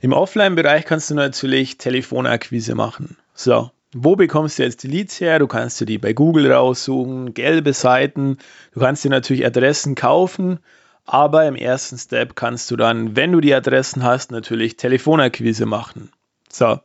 Im 0.00 0.12
Offline-Bereich 0.12 0.84
kannst 0.84 1.10
du 1.10 1.14
natürlich 1.14 1.76
Telefonakquise 1.76 2.74
machen. 2.74 3.16
So, 3.34 3.70
wo 3.94 4.16
bekommst 4.16 4.58
du 4.58 4.64
jetzt 4.64 4.82
die 4.82 4.88
Leads 4.88 5.20
her? 5.20 5.38
Du 5.38 5.46
kannst 5.46 5.80
dir 5.80 5.86
die 5.86 5.98
bei 5.98 6.12
Google 6.12 6.52
raussuchen, 6.52 7.32
gelbe 7.32 7.72
Seiten. 7.72 8.38
Du 8.72 8.80
kannst 8.80 9.04
dir 9.04 9.10
natürlich 9.10 9.46
Adressen 9.46 9.94
kaufen, 9.94 10.58
aber 11.06 11.46
im 11.46 11.54
ersten 11.54 11.96
Step 11.96 12.34
kannst 12.34 12.70
du 12.70 12.76
dann, 12.76 13.16
wenn 13.16 13.32
du 13.32 13.40
die 13.40 13.54
Adressen 13.54 14.02
hast, 14.02 14.32
natürlich 14.32 14.76
Telefonakquise 14.76 15.64
machen. 15.64 16.10
So, 16.50 16.80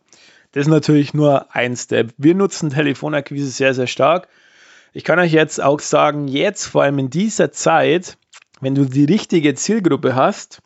das 0.52 0.62
ist 0.62 0.68
natürlich 0.68 1.14
nur 1.14 1.54
ein 1.56 1.76
Step. 1.76 2.14
Wir 2.18 2.36
nutzen 2.36 2.70
Telefonakquise 2.70 3.50
sehr, 3.50 3.74
sehr 3.74 3.88
stark. 3.88 4.28
Ich 4.94 5.04
kann 5.04 5.20
euch 5.20 5.32
jetzt 5.32 5.62
auch 5.62 5.80
sagen, 5.80 6.28
jetzt 6.28 6.66
vor 6.66 6.84
allem 6.84 7.00
in 7.00 7.10
dieser 7.10 7.52
Zeit, 7.52 8.18
wenn 8.62 8.76
du 8.76 8.86
die 8.86 9.06
richtige 9.06 9.56
Zielgruppe 9.56 10.16
hast, 10.16 10.62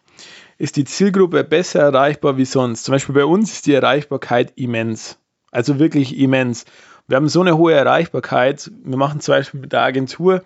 ist 0.57 0.75
die 0.77 0.85
Zielgruppe 0.85 1.43
besser 1.43 1.81
erreichbar 1.81 2.37
wie 2.37 2.45
sonst. 2.45 2.85
Zum 2.85 2.93
Beispiel 2.93 3.15
bei 3.15 3.25
uns 3.25 3.51
ist 3.51 3.65
die 3.65 3.73
Erreichbarkeit 3.73 4.53
immens. 4.55 5.17
Also 5.53 5.79
wirklich 5.79 6.17
immens. 6.17 6.65
Wir 7.07 7.17
haben 7.17 7.29
so 7.29 7.41
eine 7.41 7.57
hohe 7.57 7.73
Erreichbarkeit. 7.73 8.71
Wir 8.83 8.97
machen 8.97 9.19
zum 9.19 9.33
Beispiel 9.33 9.61
mit 9.61 9.71
der 9.71 9.81
Agentur 9.81 10.43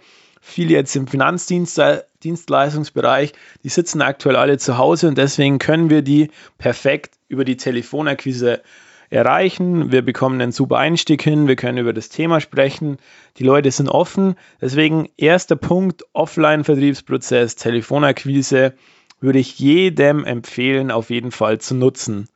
viele 0.48 0.74
jetzt 0.74 0.96
im 0.96 1.08
Finanzdienstleistungsbereich, 1.08 3.34
die 3.64 3.70
sitzen 3.70 4.02
aktuell 4.02 4.38
alle 4.38 4.58
zu 4.58 4.78
Hause 4.78 5.10
und 5.10 5.18
deswegen 5.18 5.60
können 5.60 5.90
wir 5.90 6.02
die 6.02 6.32
perfekt 6.58 7.16
über 7.28 7.44
die 7.46 7.58
Telefonakquise 7.58 8.62
erreichen. 9.10 9.92
Wir 9.92 10.02
bekommen 10.02 10.42
einen 10.42 10.52
super 10.52 10.78
Einstieg 10.78 11.22
hin, 11.22 11.48
wir 11.48 11.56
können 11.56 11.78
über 11.78 11.94
das 11.94 12.10
Thema 12.10 12.42
sprechen. 12.42 12.98
Die 13.38 13.44
Leute 13.44 13.70
sind 13.72 13.90
offen. 13.90 14.36
Deswegen 14.62 15.10
erster 15.18 15.56
Punkt, 15.56 16.06
Offline-Vertriebsprozess, 16.14 17.56
Telefonakquise 17.56 18.74
würde 19.20 19.40
ich 19.40 19.58
jedem 19.60 20.26
empfehlen, 20.26 20.92
auf 20.92 21.10
jeden 21.10 21.32
Fall 21.32 21.60
zu 21.60 21.74
nutzen. 21.76 22.28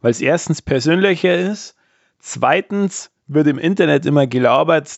Weil 0.00 0.10
es 0.10 0.20
erstens 0.20 0.62
persönlicher 0.62 1.36
ist, 1.36 1.76
Zweitens 2.22 3.10
wird 3.26 3.48
im 3.48 3.58
Internet 3.58 4.06
immer 4.06 4.28
gelabert, 4.28 4.96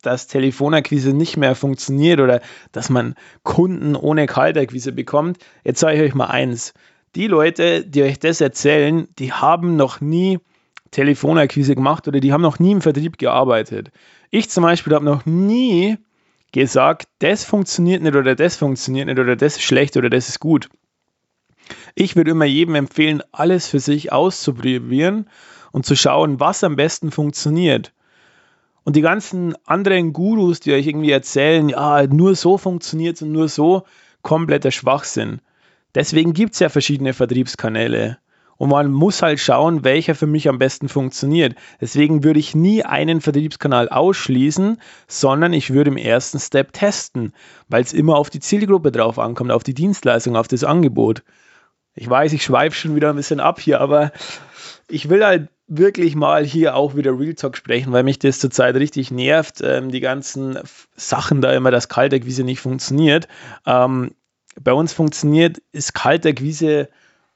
dass 0.00 0.26
Telefonakquise 0.26 1.12
nicht 1.12 1.36
mehr 1.36 1.54
funktioniert 1.54 2.18
oder 2.18 2.40
dass 2.72 2.88
man 2.88 3.14
Kunden 3.42 3.94
ohne 3.94 4.26
Kaltakquise 4.26 4.92
bekommt. 4.92 5.36
Jetzt 5.64 5.80
sage 5.80 5.96
ich 5.96 6.02
euch 6.02 6.14
mal 6.14 6.26
eins. 6.26 6.72
Die 7.14 7.26
Leute, 7.26 7.84
die 7.84 8.02
euch 8.02 8.18
das 8.18 8.40
erzählen, 8.40 9.06
die 9.18 9.32
haben 9.34 9.76
noch 9.76 10.00
nie 10.00 10.38
Telefonakquise 10.92 11.74
gemacht 11.74 12.08
oder 12.08 12.20
die 12.20 12.32
haben 12.32 12.40
noch 12.40 12.58
nie 12.58 12.72
im 12.72 12.80
Vertrieb 12.80 13.18
gearbeitet. 13.18 13.90
Ich 14.30 14.48
zum 14.48 14.62
Beispiel 14.62 14.94
habe 14.94 15.04
noch 15.04 15.26
nie 15.26 15.98
gesagt, 16.52 17.06
das 17.18 17.44
funktioniert 17.44 18.02
nicht 18.02 18.16
oder 18.16 18.34
das 18.34 18.56
funktioniert 18.56 19.08
nicht 19.08 19.18
oder 19.18 19.36
das 19.36 19.56
ist 19.56 19.62
schlecht 19.62 19.98
oder 19.98 20.08
das 20.08 20.30
ist 20.30 20.40
gut. 20.40 20.70
Ich 21.94 22.16
würde 22.16 22.30
immer 22.30 22.46
jedem 22.46 22.76
empfehlen, 22.76 23.22
alles 23.30 23.66
für 23.66 23.78
sich 23.78 24.10
auszuprobieren 24.10 25.28
und 25.72 25.84
zu 25.84 25.96
schauen, 25.96 26.38
was 26.38 26.62
am 26.62 26.76
besten 26.76 27.10
funktioniert. 27.10 27.92
Und 28.84 28.96
die 28.96 29.00
ganzen 29.00 29.54
anderen 29.66 30.12
Gurus, 30.12 30.60
die 30.60 30.72
euch 30.72 30.86
irgendwie 30.86 31.10
erzählen, 31.10 31.68
ja, 31.68 32.06
nur 32.06 32.34
so 32.34 32.58
funktioniert 32.58 33.16
es 33.16 33.22
und 33.22 33.32
nur 33.32 33.48
so, 33.48 33.84
kompletter 34.22 34.70
Schwachsinn. 34.70 35.40
Deswegen 35.94 36.32
gibt 36.32 36.54
es 36.54 36.60
ja 36.60 36.68
verschiedene 36.68 37.12
Vertriebskanäle. 37.12 38.18
Und 38.56 38.68
man 38.68 38.92
muss 38.92 39.22
halt 39.22 39.40
schauen, 39.40 39.82
welcher 39.82 40.14
für 40.14 40.26
mich 40.28 40.48
am 40.48 40.58
besten 40.58 40.88
funktioniert. 40.88 41.56
Deswegen 41.80 42.22
würde 42.22 42.38
ich 42.38 42.54
nie 42.54 42.84
einen 42.84 43.20
Vertriebskanal 43.20 43.88
ausschließen, 43.88 44.78
sondern 45.08 45.52
ich 45.52 45.72
würde 45.72 45.90
im 45.90 45.96
ersten 45.96 46.38
Step 46.38 46.72
testen, 46.72 47.32
weil 47.68 47.82
es 47.82 47.92
immer 47.92 48.16
auf 48.16 48.30
die 48.30 48.38
Zielgruppe 48.38 48.92
drauf 48.92 49.18
ankommt, 49.18 49.50
auf 49.50 49.64
die 49.64 49.74
Dienstleistung, 49.74 50.36
auf 50.36 50.46
das 50.46 50.62
Angebot. 50.62 51.24
Ich 51.94 52.08
weiß, 52.08 52.32
ich 52.32 52.44
schweife 52.44 52.76
schon 52.76 52.94
wieder 52.94 53.10
ein 53.10 53.16
bisschen 53.16 53.40
ab 53.40 53.58
hier, 53.58 53.80
aber 53.80 54.12
ich 54.88 55.08
will 55.08 55.24
halt 55.24 55.48
wirklich 55.76 56.14
mal 56.14 56.44
hier 56.44 56.76
auch 56.76 56.94
wieder 56.94 57.18
Real 57.18 57.34
Talk 57.34 57.56
sprechen, 57.56 57.92
weil 57.92 58.02
mich 58.02 58.18
das 58.18 58.38
zurzeit 58.38 58.76
richtig 58.76 59.10
nervt, 59.10 59.62
ähm, 59.62 59.90
die 59.90 60.00
ganzen 60.00 60.58
Sachen 60.96 61.40
da 61.40 61.52
immer, 61.52 61.70
dass 61.70 61.88
Kaltakquise 61.88 62.44
nicht 62.44 62.60
funktioniert. 62.60 63.26
Ähm, 63.66 64.12
bei 64.60 64.72
uns 64.72 64.92
funktioniert, 64.92 65.62
ist 65.72 65.94
Kaltakquise 65.94 66.88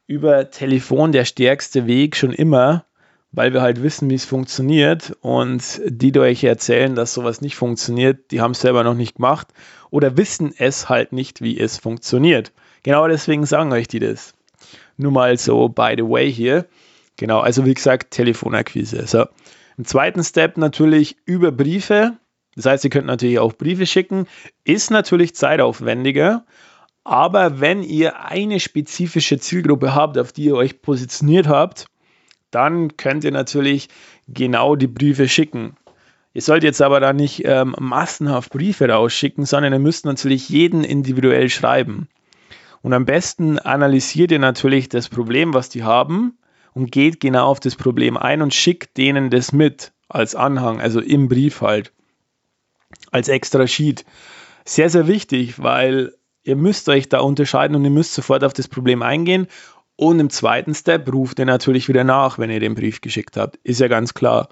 über 0.06 0.50
Telefon 0.50 1.12
der 1.12 1.24
stärkste 1.24 1.86
Weg 1.86 2.14
schon 2.14 2.32
immer, 2.32 2.84
weil 3.32 3.54
wir 3.54 3.62
halt 3.62 3.82
wissen, 3.82 4.10
wie 4.10 4.14
es 4.14 4.26
funktioniert 4.26 5.16
und 5.22 5.80
die, 5.86 6.12
die 6.12 6.20
euch 6.20 6.44
erzählen, 6.44 6.94
dass 6.94 7.14
sowas 7.14 7.40
nicht 7.40 7.56
funktioniert, 7.56 8.30
die 8.30 8.40
haben 8.42 8.52
es 8.52 8.60
selber 8.60 8.84
noch 8.84 8.94
nicht 8.94 9.16
gemacht 9.16 9.48
oder 9.90 10.16
wissen 10.16 10.54
es 10.56 10.90
halt 10.90 11.12
nicht, 11.12 11.40
wie 11.40 11.58
es 11.58 11.78
funktioniert. 11.78 12.52
Genau 12.82 13.08
deswegen 13.08 13.46
sagen 13.46 13.72
euch 13.72 13.88
die 13.88 13.98
das. 13.98 14.34
Nur 14.98 15.12
mal 15.12 15.38
so, 15.38 15.68
by 15.68 15.94
the 15.96 16.04
way 16.04 16.30
hier. 16.30 16.66
Genau, 17.16 17.40
also 17.40 17.64
wie 17.64 17.75
gesagt, 17.75 18.11
Telefonakquise. 18.11 19.06
So. 19.06 19.26
Im 19.78 19.85
zweiten 19.85 20.23
Step 20.23 20.56
natürlich 20.56 21.16
über 21.25 21.52
Briefe. 21.52 22.16
Das 22.54 22.66
heißt, 22.66 22.85
ihr 22.85 22.90
könnt 22.90 23.06
natürlich 23.06 23.38
auch 23.38 23.52
Briefe 23.52 23.87
schicken. 23.87 24.26
Ist 24.64 24.90
natürlich 24.90 25.35
zeitaufwendiger. 25.35 26.44
Aber 27.04 27.61
wenn 27.61 27.82
ihr 27.82 28.25
eine 28.25 28.58
spezifische 28.58 29.38
Zielgruppe 29.38 29.94
habt, 29.94 30.18
auf 30.18 30.32
die 30.32 30.46
ihr 30.46 30.56
euch 30.56 30.82
positioniert 30.82 31.46
habt, 31.46 31.87
dann 32.50 32.96
könnt 32.96 33.25
ihr 33.25 33.32
natürlich 33.32 33.88
genau 34.28 34.76
die 34.76 34.87
Briefe 34.87 35.28
schicken. 35.28 35.76
Ihr 36.35 36.42
sollt 36.42 36.64
jetzt 36.64 36.82
aber 36.82 37.00
da 37.00 37.12
nicht 37.12 37.42
ähm, 37.44 37.75
massenhaft 37.78 38.50
Briefe 38.50 38.88
rausschicken, 38.88 39.46
sondern 39.46 39.73
ihr 39.73 39.78
müsst 39.78 40.04
natürlich 40.04 40.49
jeden 40.49 40.85
individuell 40.85 41.49
schreiben. 41.49 42.08
Und 42.82 42.92
am 42.92 43.04
besten 43.04 43.58
analysiert 43.58 44.32
ihr 44.32 44.38
natürlich 44.38 44.88
das 44.88 45.08
Problem, 45.08 45.54
was 45.54 45.68
die 45.68 45.82
haben, 45.82 46.37
und 46.76 46.92
geht 46.92 47.21
genau 47.21 47.47
auf 47.47 47.59
das 47.59 47.75
Problem 47.75 48.18
ein 48.18 48.42
und 48.42 48.52
schickt 48.52 48.99
denen 48.99 49.30
das 49.30 49.50
mit 49.50 49.92
als 50.11 50.35
Anhang, 50.35 50.78
also 50.78 51.00
im 51.00 51.26
Brief 51.26 51.62
halt, 51.62 51.90
als 53.11 53.28
extra 53.28 53.66
Sheet. 53.66 54.04
Sehr, 54.66 54.90
sehr 54.90 55.09
wichtig, 55.09 55.62
weil 55.62 56.12
ihr 56.42 56.54
müsst 56.54 56.90
euch 56.90 57.09
da 57.09 57.21
unterscheiden 57.21 57.76
und 57.76 57.85
ihr 57.85 57.90
müsst 57.90 58.12
sofort 58.12 58.45
auf 58.45 58.52
das 58.52 58.68
Problem 58.68 59.00
eingehen. 59.00 59.47
Und 59.97 60.21
im 60.21 60.28
zweiten 60.28 60.75
Step 60.75 61.11
ruft 61.11 61.38
ihr 61.38 61.47
natürlich 61.47 61.88
wieder 61.88 62.04
nach, 62.04 62.38
wenn 62.38 62.50
ihr 62.50 62.61
den 62.61 62.75
Brief 62.75 63.00
geschickt 63.00 63.38
habt. 63.38 63.56
Ist 63.62 63.80
ja 63.80 63.88
ganz 63.88 64.12
klar. 64.12 64.50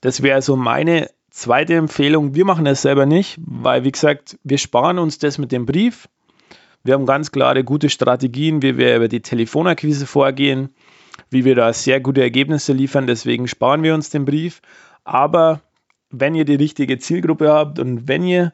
Das 0.00 0.22
wäre 0.22 0.40
so 0.40 0.56
meine 0.56 1.10
zweite 1.28 1.74
Empfehlung. 1.74 2.34
Wir 2.34 2.46
machen 2.46 2.64
das 2.64 2.80
selber 2.80 3.04
nicht, 3.04 3.36
weil, 3.44 3.84
wie 3.84 3.92
gesagt, 3.92 4.38
wir 4.44 4.56
sparen 4.56 4.98
uns 4.98 5.18
das 5.18 5.36
mit 5.36 5.52
dem 5.52 5.66
Brief. 5.66 6.08
Wir 6.84 6.94
haben 6.94 7.04
ganz 7.04 7.32
klare, 7.32 7.64
gute 7.64 7.90
Strategien, 7.90 8.62
wie 8.62 8.78
wir 8.78 8.96
über 8.96 9.08
die 9.08 9.20
Telefonakquise 9.20 10.06
vorgehen 10.06 10.70
wie 11.30 11.44
wir 11.44 11.54
da 11.54 11.72
sehr 11.72 12.00
gute 12.00 12.22
Ergebnisse 12.22 12.72
liefern. 12.72 13.06
Deswegen 13.06 13.48
sparen 13.48 13.82
wir 13.82 13.94
uns 13.94 14.10
den 14.10 14.24
Brief. 14.24 14.60
Aber 15.04 15.60
wenn 16.10 16.34
ihr 16.34 16.44
die 16.44 16.54
richtige 16.54 16.98
Zielgruppe 16.98 17.52
habt 17.52 17.78
und 17.78 18.08
wenn 18.08 18.24
ihr 18.24 18.52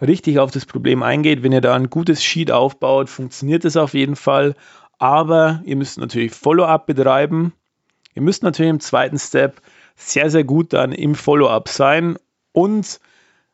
richtig 0.00 0.38
auf 0.38 0.50
das 0.50 0.66
Problem 0.66 1.02
eingeht, 1.02 1.42
wenn 1.42 1.52
ihr 1.52 1.60
da 1.60 1.74
ein 1.74 1.90
gutes 1.90 2.22
Sheet 2.22 2.50
aufbaut, 2.50 3.08
funktioniert 3.08 3.64
es 3.64 3.76
auf 3.76 3.94
jeden 3.94 4.16
Fall. 4.16 4.54
Aber 4.98 5.62
ihr 5.64 5.76
müsst 5.76 5.98
natürlich 5.98 6.32
Follow-up 6.32 6.86
betreiben. 6.86 7.52
Ihr 8.14 8.22
müsst 8.22 8.42
natürlich 8.42 8.70
im 8.70 8.80
zweiten 8.80 9.18
Step 9.18 9.60
sehr, 9.96 10.30
sehr 10.30 10.44
gut 10.44 10.72
dann 10.72 10.92
im 10.92 11.14
Follow-up 11.14 11.68
sein. 11.68 12.16
Und 12.52 13.00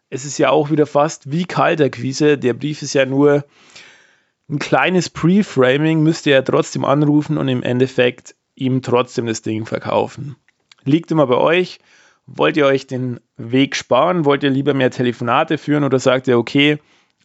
es 0.08 0.24
ist 0.24 0.38
ja 0.38 0.50
auch 0.50 0.70
wieder 0.70 0.86
fast 0.86 1.30
wie 1.30 1.44
Kalterquise. 1.44 2.38
Der 2.38 2.54
Brief 2.54 2.82
ist 2.82 2.94
ja 2.94 3.06
nur 3.06 3.44
ein 4.48 4.58
kleines 4.58 5.10
Pre-Framing, 5.10 6.02
müsst 6.02 6.26
ihr 6.26 6.34
ja 6.34 6.42
trotzdem 6.42 6.84
anrufen 6.84 7.36
und 7.36 7.48
im 7.48 7.62
Endeffekt 7.62 8.36
ihm 8.56 8.82
trotzdem 8.82 9.26
das 9.26 9.42
Ding 9.42 9.66
verkaufen. 9.66 10.36
Liegt 10.84 11.10
immer 11.10 11.26
bei 11.28 11.36
euch. 11.36 11.78
Wollt 12.26 12.56
ihr 12.56 12.66
euch 12.66 12.88
den 12.88 13.20
Weg 13.36 13.76
sparen? 13.76 14.24
Wollt 14.24 14.42
ihr 14.42 14.50
lieber 14.50 14.74
mehr 14.74 14.90
Telefonate 14.90 15.58
führen 15.58 15.84
oder 15.84 16.00
sagt 16.00 16.26
ihr, 16.26 16.38
okay, 16.38 16.78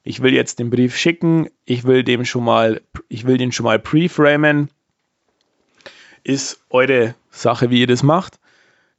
ich 0.04 0.22
will 0.22 0.34
jetzt 0.34 0.60
den 0.60 0.70
Brief 0.70 0.96
schicken, 0.96 1.50
ich 1.66 1.84
will 1.84 2.04
dem 2.04 2.26
schon 2.26 2.44
mal, 2.44 2.82
ich 3.08 3.26
will 3.26 3.38
den 3.38 3.52
schon 3.52 3.66
mal 3.66 3.80
preframen. 3.80 4.70
Ist 6.24 6.64
eure 6.70 7.16
Sache, 7.30 7.70
wie 7.70 7.82
ihr 7.82 7.88
das 7.88 8.04
macht. 8.04 8.40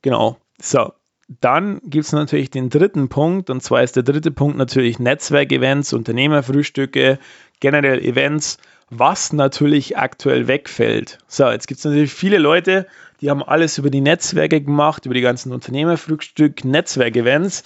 Genau. 0.01 0.39
So, 0.61 0.93
dann 1.41 1.81
gibt 1.85 2.05
es 2.05 2.13
natürlich 2.13 2.51
den 2.51 2.69
dritten 2.69 3.09
Punkt, 3.09 3.51
und 3.51 3.63
zwar 3.63 3.83
ist 3.83 3.97
der 3.97 4.03
dritte 4.03 4.31
Punkt 4.31 4.57
natürlich 4.57 4.99
Netzwerkevents, 4.99 5.93
Unternehmerfrühstücke, 5.93 7.19
generell 7.61 8.01
Events, 8.01 8.59
was 8.95 9.33
natürlich 9.33 9.97
aktuell 9.97 10.49
wegfällt. 10.49 11.19
So, 11.27 11.51
jetzt 11.51 11.67
gibt 11.67 11.79
es 11.79 11.85
natürlich 11.85 12.13
viele 12.13 12.39
Leute, 12.39 12.87
die 13.21 13.31
haben 13.31 13.43
alles 13.43 13.79
über 13.79 13.89
die 13.89 14.03
Netzwerke 14.03 14.61
gemacht, 14.61 15.07
über 15.07 15.15
die 15.15 15.23
ganzen 15.23 15.53
Unternehmerfrühstück, 15.53 16.65
Netzwerkevents, 16.65 17.65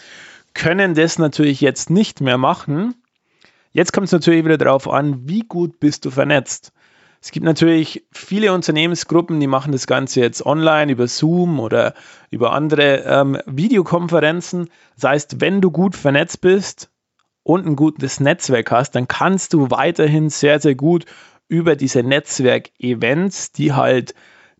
können 0.55 0.95
das 0.95 1.19
natürlich 1.19 1.61
jetzt 1.61 1.91
nicht 1.91 2.21
mehr 2.21 2.39
machen. 2.39 2.95
Jetzt 3.73 3.93
kommt 3.93 4.07
es 4.07 4.13
natürlich 4.13 4.45
wieder 4.45 4.57
darauf 4.57 4.89
an, 4.89 5.29
wie 5.29 5.41
gut 5.41 5.81
bist 5.81 6.05
du 6.05 6.11
vernetzt. 6.11 6.73
Es 7.21 7.33
gibt 7.33 7.45
natürlich 7.45 8.07
viele 8.13 8.53
Unternehmensgruppen, 8.53 9.41
die 9.41 9.49
machen 9.49 9.73
das 9.73 9.89
Ganze 9.89 10.21
jetzt 10.21 10.47
online 10.47 10.93
über 10.93 11.09
Zoom 11.09 11.59
oder 11.59 11.95
über 12.31 12.53
andere 12.53 13.03
ähm, 13.05 13.39
Videokonferenzen. 13.47 14.71
Das 14.95 15.11
heißt, 15.11 15.41
wenn 15.41 15.61
du 15.61 15.73
gut 15.73 15.97
vernetzt 15.97 16.41
bist 16.41 16.89
und 17.47 17.65
ein 17.65 17.77
gutes 17.77 18.19
Netzwerk 18.19 18.73
hast, 18.73 18.97
dann 18.97 19.07
kannst 19.07 19.53
du 19.53 19.71
weiterhin 19.71 20.31
sehr, 20.31 20.59
sehr 20.59 20.75
gut 20.75 21.05
über 21.47 21.77
diese 21.77 22.03
Netzwerk-Events, 22.03 23.53
die 23.53 23.73
halt 23.73 24.15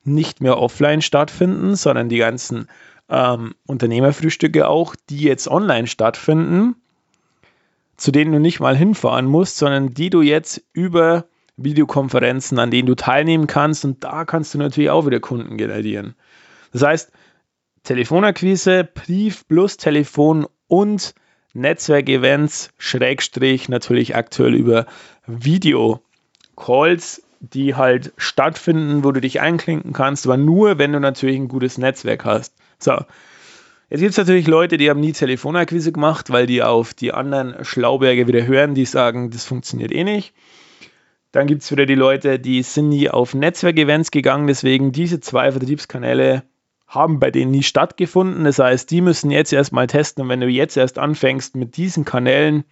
nicht 0.05 0.41
mehr 0.41 0.57
offline 0.59 1.03
stattfinden, 1.03 1.75
sondern 1.75 2.09
die 2.09 2.19
ganzen 2.19 2.69
ähm, 3.09 3.57
Unternehmerfrühstücke 3.67 4.69
auch, 4.69 4.95
die 5.11 5.19
jetzt 5.19 5.49
online 5.49 5.89
stattfinden, 5.89 6.77
zu 7.97 8.13
denen 8.13 8.31
du 8.31 8.39
nicht 8.39 8.61
mal 8.61 8.77
hinfahren 8.77 9.27
musst, 9.27 9.57
sondern 9.57 9.93
die 9.93 10.11
du 10.11 10.23
jetzt 10.23 10.63
über 10.73 11.25
Videokonferenzen, 11.57 12.61
an 12.61 12.71
denen 12.71 12.87
du 12.87 12.95
teilnehmen 12.95 13.49
kannst 13.49 13.85
und 13.85 14.05
da 14.05 14.25
kannst 14.25 14.55
du 14.55 14.59
natürlich 14.59 14.91
auch 14.91 15.07
wieder 15.07 15.19
Kunden 15.19 15.57
generieren. 15.57 16.15
Das 16.73 16.83
heißt, 16.83 17.11
Telefonakquise, 17.83 18.85
Brief 18.85 19.49
plus 19.49 19.77
Telefon 19.77 20.47
und 20.69 21.17
Netzwerkevents, 21.57 22.71
Schrägstrich 22.79 23.69
natürlich 23.69 24.15
aktuell 24.15 24.55
über 24.55 24.87
Video-Calls, 25.27 27.23
die 27.41 27.75
halt 27.75 28.13
stattfinden, 28.17 29.05
wo 29.05 29.13
du 29.13 29.21
dich 29.21 29.41
einklinken 29.41 29.93
kannst, 29.93 30.27
aber 30.27 30.37
nur, 30.37 30.79
wenn 30.79 30.93
du 30.93 31.01
natürlich 31.01 31.37
ein 31.37 31.49
gutes 31.49 31.79
Netzwerk 31.79 32.25
hast. 32.25 32.55
So, 32.79 32.99
Jetzt 33.89 34.01
gibt 34.01 34.11
es 34.11 34.17
natürlich 34.17 34.49
Leute, 34.49 34.79
die 34.79 34.91
haben 34.91 34.99
nie 34.99 35.13
Telefonakquise 35.13 35.93
gemacht, 35.93 36.31
weil 36.31 36.47
die 36.47 36.63
auf 36.63 36.93
die 36.93 37.13
anderen 37.13 37.65
Schlauberge 37.65 38.27
wieder 38.27 38.45
hören, 38.45 38.75
die 38.75 38.85
sagen, 38.85 39.31
das 39.31 39.45
funktioniert 39.45 39.93
eh 39.93 40.03
nicht. 40.03 40.35
Dann 41.31 41.47
gibt 41.47 41.63
es 41.63 41.71
wieder 41.71 41.87
die 41.87 41.95
Leute, 41.95 42.41
die 42.41 42.63
sind 42.63 42.89
nie 42.89 43.09
auf 43.09 43.33
Netzwerkevents 43.33 44.11
gegangen, 44.11 44.49
deswegen 44.49 44.91
diese 44.91 45.21
zwei 45.21 45.53
Vertriebskanäle 45.53 46.43
haben 46.87 47.19
bei 47.19 47.31
denen 47.31 47.51
nie 47.51 47.63
stattgefunden. 47.63 48.45
Das 48.45 48.59
heißt, 48.59 48.91
die 48.91 49.01
müssen 49.01 49.31
jetzt 49.31 49.53
erstmal 49.53 49.87
testen 49.87 50.23
und 50.23 50.29
wenn 50.29 50.41
du 50.41 50.49
jetzt 50.49 50.77
erst 50.77 50.99
anfängst 50.99 51.57
mit 51.57 51.77
diesen 51.77 52.05
Kanälen, 52.05 52.65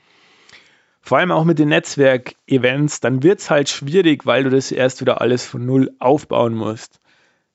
vor 1.01 1.19
allem 1.19 1.33
auch 1.33 1.45
mit 1.45 1.59
den 1.59 1.69
Netzwerkevents, 1.69 3.01
dann 3.01 3.23
wird 3.23 3.41
es 3.41 3.51
halt 3.51 3.69
schwierig, 3.69 4.25
weil 4.25 4.45
du 4.45 4.51
das 4.51 4.73
erst 4.73 5.01
wieder 5.01 5.21
alles 5.21 5.45
von 5.45 5.67
Null 5.67 5.93
aufbauen 5.99 6.55
musst. 6.55 7.01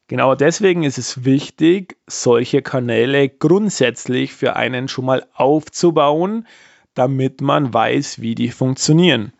Genau 0.08 0.36
deswegen 0.36 0.84
ist 0.84 0.98
es 0.98 1.24
wichtig, 1.24 1.98
solche 2.08 2.62
Kanäle 2.62 3.30
grundsätzlich 3.30 4.34
für 4.34 4.56
einen 4.56 4.88
schon 4.88 5.06
mal 5.06 5.25
aufzubauen, 5.34 6.48
damit 6.94 7.42
man 7.42 7.74
weiß, 7.74 8.20
wie 8.20 8.36
die 8.36 8.50
funktionieren. 8.50 9.34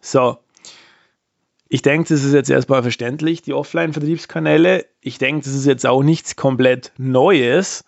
So, 0.00 0.38
ich 1.68 1.82
denke, 1.82 2.08
das 2.08 2.24
ist 2.24 2.32
jetzt 2.32 2.50
erstmal 2.50 2.82
verständlich, 2.82 3.42
die 3.42 3.52
Offline-Vertriebskanäle. 3.52 4.86
Ich 5.00 5.18
denke, 5.18 5.44
das 5.44 5.54
ist 5.54 5.66
jetzt 5.66 5.86
auch 5.86 6.02
nichts 6.02 6.34
komplett 6.34 6.92
Neues. 6.96 7.84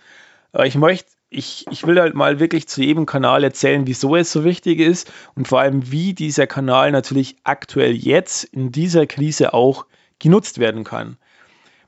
Aber 0.53 0.67
ich 0.67 0.75
möchte, 0.75 1.11
ich, 1.31 1.65
ich 1.71 1.87
will 1.87 1.99
halt 1.99 2.15
mal 2.15 2.41
wirklich 2.41 2.69
zu 2.69 2.83
jedem 2.83 3.07
Kanal 3.07 3.43
erzählen, 3.43 3.87
wieso 3.87 4.17
es 4.17 4.33
so 4.33 4.45
wichtig 4.45 4.81
ist 4.81 5.11
und 5.35 5.49
vor 5.49 5.61
allem, 5.61 5.91
wie 5.91 6.13
dieser 6.13 6.47
Kanal 6.47 6.93
natürlich 6.93 7.37
aktuell 7.45 7.93
jetzt 7.93 8.45
in 8.45 8.71
dieser 8.71 9.07
Krise 9.07 9.55
auch 9.55 9.87
genutzt 10.19 10.59
werden 10.59 10.85
kann. 10.85 11.17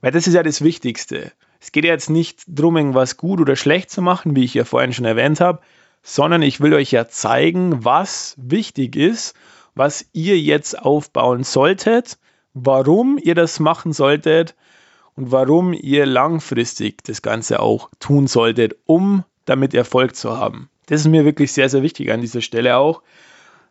Weil 0.01 0.13
das 0.13 0.27
ist 0.27 0.35
ja 0.35 0.43
das 0.43 0.63
Wichtigste. 0.63 1.33
Es 1.61 1.73
geht 1.73 1.85
ja 1.85 1.93
jetzt 1.93 2.11
nicht 2.11 2.43
darum, 2.47 2.77
irgendwas 2.77 3.19
gut 3.19 3.41
oder 3.41 3.55
schlecht 3.55 3.91
zu 3.91 4.01
machen, 4.01 4.35
wie 4.35 4.45
ich 4.45 4.55
ja 4.55 4.65
vorhin 4.65 4.95
schon 4.95 5.05
erwähnt 5.05 5.41
habe, 5.41 5.61
sondern 6.03 6.41
ich 6.43 6.61
will 6.61 6.73
euch 6.73 6.91
ja 6.91 7.07
zeigen, 7.07 7.85
was 7.85 8.35
wichtig 8.39 8.97
ist 8.97 9.35
was 9.75 10.07
ihr 10.13 10.39
jetzt 10.39 10.79
aufbauen 10.79 11.45
solltet, 11.45 12.19
warum 12.55 13.19
ihr 13.23 13.35
das 13.35 13.61
machen 13.61 13.93
solltet 13.93 14.55
und 15.17 15.33
warum 15.33 15.73
ihr 15.73 16.07
langfristig 16.07 17.05
das 17.05 17.23
Ganze 17.23 17.61
auch 17.61 17.91
tun 18.01 18.27
solltet, 18.27 18.77
um 18.87 19.25
damit 19.45 19.75
Erfolg 19.75 20.15
zu 20.17 20.37
haben. 20.37 20.69
Das 20.87 21.01
ist 21.01 21.09
mir 21.09 21.25
wirklich 21.25 21.53
sehr, 21.53 21.69
sehr 21.69 21.83
wichtig 21.83 22.13
an 22.13 22.21
dieser 22.21 22.41
Stelle 22.41 22.77
auch. 22.77 23.03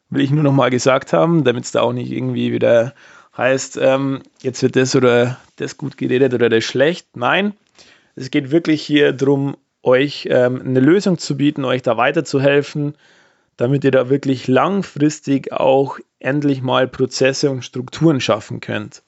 Will 0.09 0.23
ich 0.23 0.31
nur 0.31 0.43
noch 0.43 0.53
mal 0.53 0.69
gesagt 0.69 1.13
haben, 1.13 1.43
damit 1.43 1.65
es 1.65 1.71
da 1.71 1.81
auch 1.81 1.93
nicht 1.93 2.11
irgendwie 2.11 2.51
wieder 2.51 2.93
heißt, 3.37 3.77
ähm, 3.81 4.21
jetzt 4.41 4.61
wird 4.61 4.75
das 4.75 4.95
oder 4.95 5.37
das 5.55 5.77
gut 5.77 5.97
geredet 5.97 6.33
oder 6.33 6.49
das 6.49 6.63
schlecht. 6.63 7.15
Nein, 7.15 7.53
es 8.15 8.31
geht 8.31 8.51
wirklich 8.51 8.81
hier 8.81 9.13
darum, 9.13 9.55
euch 9.83 10.27
ähm, 10.29 10.61
eine 10.63 10.79
Lösung 10.79 11.17
zu 11.17 11.37
bieten, 11.37 11.65
euch 11.65 11.81
da 11.81 11.97
weiterzuhelfen, 11.97 12.95
damit 13.61 13.83
ihr 13.83 13.91
da 13.91 14.09
wirklich 14.09 14.47
langfristig 14.47 15.53
auch 15.53 15.99
endlich 16.17 16.63
mal 16.63 16.87
Prozesse 16.87 17.51
und 17.51 17.63
Strukturen 17.63 18.19
schaffen 18.19 18.59
könnt. 18.59 19.03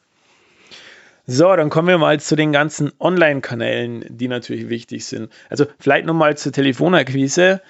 So, 1.26 1.56
dann 1.56 1.72
kommen 1.72 1.88
wir 1.88 1.98
mal 1.98 2.20
zu 2.20 2.36
den 2.36 2.52
ganzen 2.52 2.92
Online-Kanälen, 3.00 4.06
die 4.10 4.28
natürlich 4.28 4.70
wichtig 4.70 5.06
sind. 5.06 5.32
Also 5.50 5.66
vielleicht 5.80 6.06
nochmal 6.06 6.38
zur 6.38 6.52
Telefonakquise. 6.52 7.62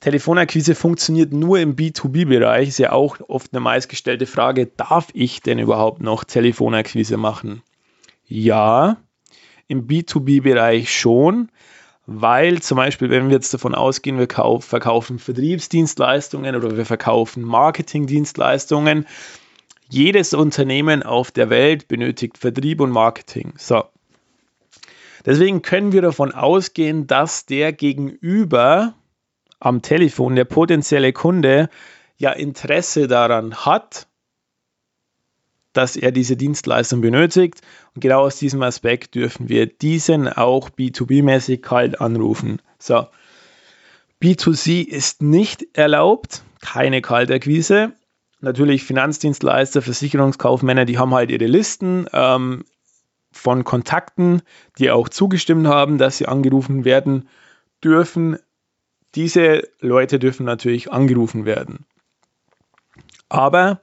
Telefonakquise 0.00 0.74
funktioniert 0.74 1.32
nur 1.32 1.60
im 1.60 1.76
B2B-Bereich, 1.76 2.66
ist 2.66 2.78
ja 2.78 2.90
auch 2.90 3.18
oft 3.28 3.52
eine 3.52 3.60
meistgestellte 3.60 4.26
Frage, 4.26 4.66
darf 4.66 5.10
ich 5.12 5.40
denn 5.40 5.60
überhaupt 5.60 6.02
noch 6.02 6.24
Telefonakquise 6.24 7.16
machen? 7.16 7.62
Ja, 8.26 8.96
im 9.68 9.86
B2B-Bereich 9.86 10.92
schon 10.92 11.48
weil 12.06 12.60
zum 12.60 12.76
Beispiel, 12.76 13.10
wenn 13.10 13.28
wir 13.28 13.36
jetzt 13.36 13.54
davon 13.54 13.74
ausgehen, 13.74 14.18
wir 14.18 14.28
verkaufen 14.28 15.18
Vertriebsdienstleistungen 15.18 16.54
oder 16.54 16.76
wir 16.76 16.84
verkaufen 16.84 17.42
Marketingdienstleistungen, 17.42 19.06
jedes 19.88 20.34
Unternehmen 20.34 21.02
auf 21.02 21.30
der 21.30 21.50
Welt 21.50 21.88
benötigt 21.88 22.38
Vertrieb 22.38 22.80
und 22.80 22.90
Marketing. 22.90 23.54
So. 23.56 23.84
Deswegen 25.24 25.62
können 25.62 25.92
wir 25.92 26.02
davon 26.02 26.32
ausgehen, 26.32 27.06
dass 27.06 27.46
der 27.46 27.72
Gegenüber 27.72 28.94
am 29.60 29.80
Telefon, 29.80 30.36
der 30.36 30.44
potenzielle 30.44 31.12
Kunde, 31.12 31.70
ja 32.16 32.32
Interesse 32.32 33.08
daran 33.08 33.54
hat, 33.64 34.06
dass 35.74 35.96
er 35.96 36.12
diese 36.12 36.36
Dienstleistung 36.36 37.00
benötigt. 37.00 37.60
Und 37.94 38.00
genau 38.00 38.22
aus 38.22 38.38
diesem 38.38 38.62
Aspekt 38.62 39.14
dürfen 39.14 39.48
wir 39.48 39.66
diesen 39.66 40.28
auch 40.28 40.70
B2B-mäßig 40.70 41.60
kalt 41.60 42.00
anrufen. 42.00 42.62
So, 42.78 43.06
B2C 44.22 44.86
ist 44.86 45.22
nicht 45.22 45.66
erlaubt, 45.76 46.42
keine 46.62 47.02
Kaltakquise. 47.02 47.92
Natürlich 48.40 48.84
Finanzdienstleister, 48.84 49.82
Versicherungskaufmänner, 49.82 50.84
die 50.84 50.98
haben 50.98 51.14
halt 51.14 51.30
ihre 51.30 51.46
Listen 51.46 52.06
ähm, 52.12 52.64
von 53.32 53.64
Kontakten, 53.64 54.42
die 54.78 54.90
auch 54.90 55.08
zugestimmt 55.08 55.66
haben, 55.66 55.98
dass 55.98 56.18
sie 56.18 56.26
angerufen 56.26 56.84
werden 56.84 57.28
dürfen. 57.82 58.38
Diese 59.14 59.68
Leute 59.80 60.18
dürfen 60.18 60.46
natürlich 60.46 60.92
angerufen 60.92 61.44
werden. 61.44 61.84
Aber 63.28 63.80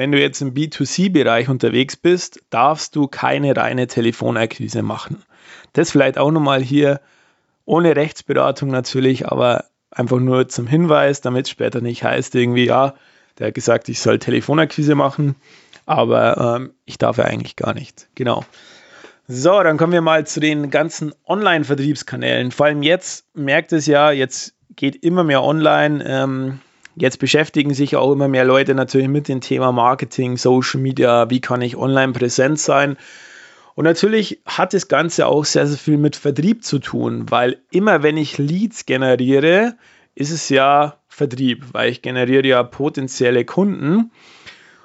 wenn 0.00 0.12
du 0.12 0.18
jetzt 0.18 0.40
im 0.40 0.54
B2C-Bereich 0.54 1.50
unterwegs 1.50 1.94
bist, 1.94 2.40
darfst 2.48 2.96
du 2.96 3.06
keine 3.06 3.54
reine 3.54 3.86
Telefonakquise 3.86 4.80
machen. 4.82 5.22
Das 5.74 5.90
vielleicht 5.90 6.16
auch 6.16 6.30
nochmal 6.30 6.62
hier 6.62 7.02
ohne 7.66 7.94
Rechtsberatung 7.94 8.70
natürlich, 8.70 9.28
aber 9.28 9.66
einfach 9.90 10.18
nur 10.18 10.48
zum 10.48 10.66
Hinweis, 10.66 11.20
damit 11.20 11.44
es 11.44 11.50
später 11.50 11.82
nicht 11.82 12.02
heißt, 12.02 12.34
irgendwie, 12.34 12.64
ja, 12.64 12.94
der 13.38 13.48
hat 13.48 13.54
gesagt, 13.54 13.90
ich 13.90 14.00
soll 14.00 14.18
Telefonakquise 14.18 14.94
machen, 14.94 15.36
aber 15.84 16.56
ähm, 16.56 16.72
ich 16.86 16.96
darf 16.96 17.18
ja 17.18 17.24
eigentlich 17.24 17.56
gar 17.56 17.74
nicht. 17.74 18.08
Genau. 18.14 18.42
So, 19.28 19.62
dann 19.62 19.76
kommen 19.76 19.92
wir 19.92 20.00
mal 20.00 20.26
zu 20.26 20.40
den 20.40 20.70
ganzen 20.70 21.12
Online-Vertriebskanälen. 21.26 22.52
Vor 22.52 22.64
allem 22.64 22.82
jetzt 22.82 23.26
merkt 23.36 23.74
es 23.74 23.84
ja, 23.84 24.12
jetzt 24.12 24.54
geht 24.76 24.96
immer 25.04 25.24
mehr 25.24 25.42
online. 25.42 26.02
Ähm, 26.06 26.60
Jetzt 27.00 27.18
beschäftigen 27.18 27.72
sich 27.72 27.96
auch 27.96 28.12
immer 28.12 28.28
mehr 28.28 28.44
Leute 28.44 28.74
natürlich 28.74 29.08
mit 29.08 29.26
dem 29.26 29.40
Thema 29.40 29.72
Marketing, 29.72 30.36
Social 30.36 30.82
Media, 30.82 31.30
wie 31.30 31.40
kann 31.40 31.62
ich 31.62 31.78
online 31.78 32.12
präsent 32.12 32.58
sein. 32.58 32.98
Und 33.74 33.84
natürlich 33.84 34.42
hat 34.44 34.74
das 34.74 34.86
Ganze 34.86 35.26
auch 35.26 35.46
sehr, 35.46 35.66
sehr 35.66 35.78
viel 35.78 35.96
mit 35.96 36.14
Vertrieb 36.14 36.62
zu 36.62 36.78
tun, 36.78 37.24
weil 37.30 37.62
immer 37.70 38.02
wenn 38.02 38.18
ich 38.18 38.36
Leads 38.36 38.84
generiere, 38.84 39.76
ist 40.14 40.30
es 40.30 40.50
ja 40.50 40.98
Vertrieb, 41.08 41.72
weil 41.72 41.90
ich 41.90 42.02
generiere 42.02 42.46
ja 42.46 42.62
potenzielle 42.62 43.46
Kunden. 43.46 44.10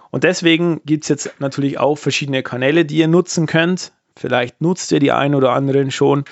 Und 0.09 0.23
deswegen 0.23 0.79
gibt 0.85 1.03
es 1.03 1.09
jetzt 1.09 1.33
natürlich 1.39 1.79
auch 1.79 1.97
verschiedene 1.97 2.43
Kanäle, 2.43 2.85
die 2.85 2.99
ihr 2.99 3.09
nutzen 3.09 3.45
könnt. 3.45 3.91
Vielleicht 4.15 4.61
nutzt 4.61 4.89
ihr 4.93 5.01
die 5.01 5.11
einen 5.11 5.35
oder 5.35 5.51
anderen 5.51 5.91
schon. 5.91 6.23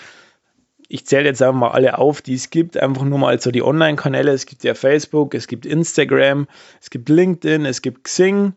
Ich 0.88 1.06
zähle 1.06 1.26
jetzt 1.26 1.41
einfach 1.41 1.60
mal 1.60 1.72
alle 1.72 1.98
auf, 1.98 2.22
die 2.22 2.36
es 2.36 2.50
gibt. 2.50 2.78
Einfach 2.78 3.04
nur 3.04 3.19
mal 3.19 3.39
so 3.39 3.52
die 3.52 3.63
Online-Kanäle. 3.63 4.32
Es 4.32 4.46
gibt 4.46 4.63
ja 4.63 4.74
Facebook, 4.74 5.34
es 5.34 5.48
gibt 5.48 5.65
Instagram, 5.65 6.48
es 6.82 6.89
gibt 6.89 7.10
LinkedIn, 7.10 7.65
es 7.65 7.82
gibt 7.82 8.04
Xing. 8.04 8.54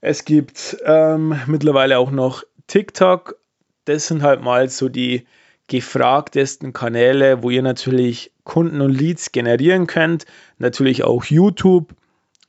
Es 0.00 0.24
gibt 0.24 0.76
ähm, 0.84 1.38
mittlerweile 1.46 1.98
auch 1.98 2.10
noch 2.10 2.44
TikTok. 2.66 3.36
Das 3.86 4.06
sind 4.06 4.22
halt 4.22 4.42
mal 4.42 4.68
so 4.68 4.88
die 4.88 5.26
gefragtesten 5.68 6.72
Kanäle, 6.72 7.42
wo 7.42 7.50
ihr 7.50 7.62
natürlich 7.62 8.32
Kunden 8.44 8.80
und 8.80 8.92
Leads 8.92 9.32
generieren 9.32 9.86
könnt. 9.86 10.24
Natürlich 10.58 11.02
auch 11.04 11.24
YouTube, 11.24 11.92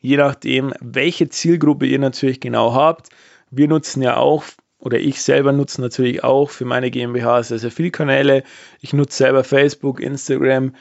je 0.01 0.17
nachdem, 0.17 0.73
welche 0.79 1.29
Zielgruppe 1.29 1.87
ihr 1.87 1.99
natürlich 1.99 2.39
genau 2.39 2.73
habt. 2.73 3.09
Wir 3.49 3.67
nutzen 3.67 4.01
ja 4.01 4.17
auch, 4.17 4.43
oder 4.79 4.99
ich 4.99 5.21
selber 5.21 5.51
nutze 5.51 5.81
natürlich 5.81 6.23
auch 6.23 6.49
für 6.49 6.65
meine 6.65 6.91
GmbH 6.91 7.43
sehr, 7.43 7.59
sehr 7.59 7.71
viele 7.71 7.91
Kanäle. 7.91 8.43
Ich 8.79 8.93
nutze 8.93 9.17
selber 9.17 9.43
Facebook, 9.43 9.99
Instagram, 9.99 10.73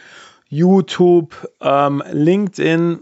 YouTube, 0.48 1.48
ähm, 1.61 2.02
LinkedIn. 2.11 3.00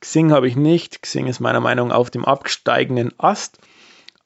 Xing 0.00 0.32
habe 0.32 0.46
ich 0.46 0.56
nicht. 0.56 1.02
Xing 1.02 1.26
ist 1.26 1.40
meiner 1.40 1.60
Meinung 1.60 1.88
nach 1.88 1.96
auf 1.96 2.10
dem 2.10 2.24
absteigenden 2.24 3.12
Ast. 3.18 3.58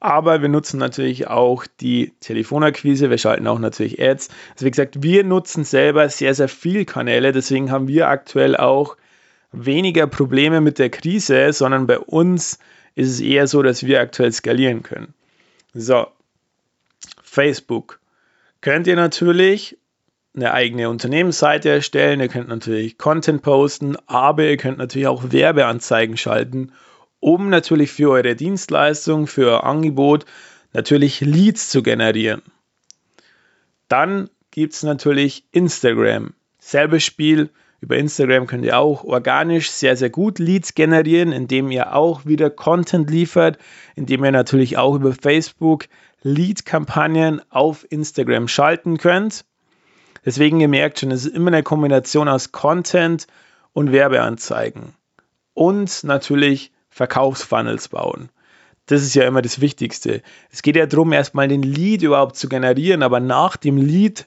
Aber 0.01 0.41
wir 0.41 0.49
nutzen 0.49 0.79
natürlich 0.79 1.29
auch 1.29 1.67
die 1.81 2.13
Telefonakquise. 2.21 3.11
Wir 3.11 3.19
schalten 3.19 3.47
auch 3.47 3.59
natürlich 3.59 4.01
Ads. 4.01 4.31
Also 4.55 4.67
wie 4.67 4.71
gesagt, 4.71 5.03
wir 5.03 5.25
nutzen 5.25 5.65
selber 5.65 6.09
sehr, 6.09 6.35
sehr 6.35 6.49
viele 6.49 6.87
Kanäle. 6.87 7.33
Deswegen 7.33 7.71
haben 7.71 7.87
wir 7.87 8.09
aktuell 8.09 8.57
auch 8.57 8.97
weniger 9.53 10.07
Probleme 10.07 10.61
mit 10.61 10.79
der 10.79 10.91
Krise, 10.91 11.53
sondern 11.53 11.87
bei 11.87 11.99
uns 11.99 12.59
ist 12.95 13.11
es 13.11 13.21
eher 13.21 13.47
so, 13.47 13.63
dass 13.63 13.85
wir 13.85 14.01
aktuell 14.01 14.33
skalieren 14.33 14.83
können. 14.83 15.15
So, 15.75 16.07
Facebook. 17.23 18.01
Könnt 18.61 18.87
ihr 18.87 18.97
natürlich 18.97 19.79
eine 20.35 20.53
eigene 20.53 20.89
Unternehmensseite 20.89 21.71
erstellen, 21.71 22.21
ihr 22.21 22.29
könnt 22.29 22.49
natürlich 22.49 22.99
Content 22.99 23.43
posten, 23.43 23.97
aber 24.07 24.45
ihr 24.45 24.57
könnt 24.57 24.79
natürlich 24.79 25.09
auch 25.09 25.33
Werbeanzeigen 25.33 26.17
schalten 26.17 26.73
um 27.21 27.51
natürlich 27.51 27.93
für 27.93 28.11
eure 28.11 28.35
Dienstleistung, 28.35 29.27
für 29.27 29.51
euer 29.51 29.65
Angebot 29.65 30.25
natürlich 30.73 31.21
Leads 31.21 31.69
zu 31.69 31.83
generieren. 31.83 32.43
Dann 33.89 34.31
gibt 34.51 34.73
es 34.73 34.83
natürlich 34.83 35.45
Instagram. 35.53 36.35
Selbes 36.59 37.05
Spiel. 37.05 37.51
Über 37.81 37.97
Instagram 37.97 38.47
könnt 38.47 38.65
ihr 38.65 38.79
auch 38.79 39.05
organisch 39.05 39.71
sehr, 39.71 39.97
sehr 39.97 40.11
gut 40.11 40.39
Leads 40.39 40.75
generieren, 40.75 41.33
indem 41.33 41.71
ihr 41.71 41.95
auch 41.95 42.27
wieder 42.27 42.51
Content 42.51 43.09
liefert, 43.11 43.59
indem 43.97 44.25
ihr 44.25 44.33
natürlich 44.33 44.77
auch 44.77 44.95
über 44.95 45.15
Facebook 45.15 45.87
Lead-Kampagnen 46.23 47.41
auf 47.49 47.87
Instagram 47.91 48.49
schalten 48.49 48.99
könnt. 48.99 49.47
Deswegen, 50.25 50.61
ihr 50.61 50.69
merkt 50.69 50.99
schon, 50.99 51.11
es 51.11 51.25
ist 51.25 51.35
immer 51.35 51.49
eine 51.49 51.63
Kombination 51.63 52.29
aus 52.29 52.53
Content 52.53 53.27
und 53.73 53.93
Werbeanzeigen. 53.93 54.95
Und 55.55 56.05
natürlich 56.05 56.73
Verkaufsfunnels 56.91 57.89
bauen. 57.89 58.29
Das 58.87 59.03
ist 59.03 59.15
ja 59.15 59.27
immer 59.27 59.41
das 59.41 59.61
Wichtigste. 59.61 60.23
Es 60.51 60.63
geht 60.63 60.77
ja 60.77 60.85
darum, 60.85 61.13
erstmal 61.13 61.49
den 61.49 61.63
Lead 61.63 62.03
überhaupt 62.03 62.37
zu 62.37 62.49
generieren, 62.49 63.03
aber 63.03 63.21
nach 63.21 63.57
dem 63.57 63.79
Lead 63.79 64.27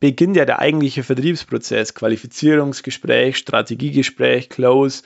beginnt 0.00 0.36
ja 0.36 0.44
der 0.44 0.60
eigentliche 0.60 1.02
Vertriebsprozess. 1.02 1.94
Qualifizierungsgespräch, 1.94 3.36
Strategiegespräch, 3.36 4.48
Close. 4.48 5.02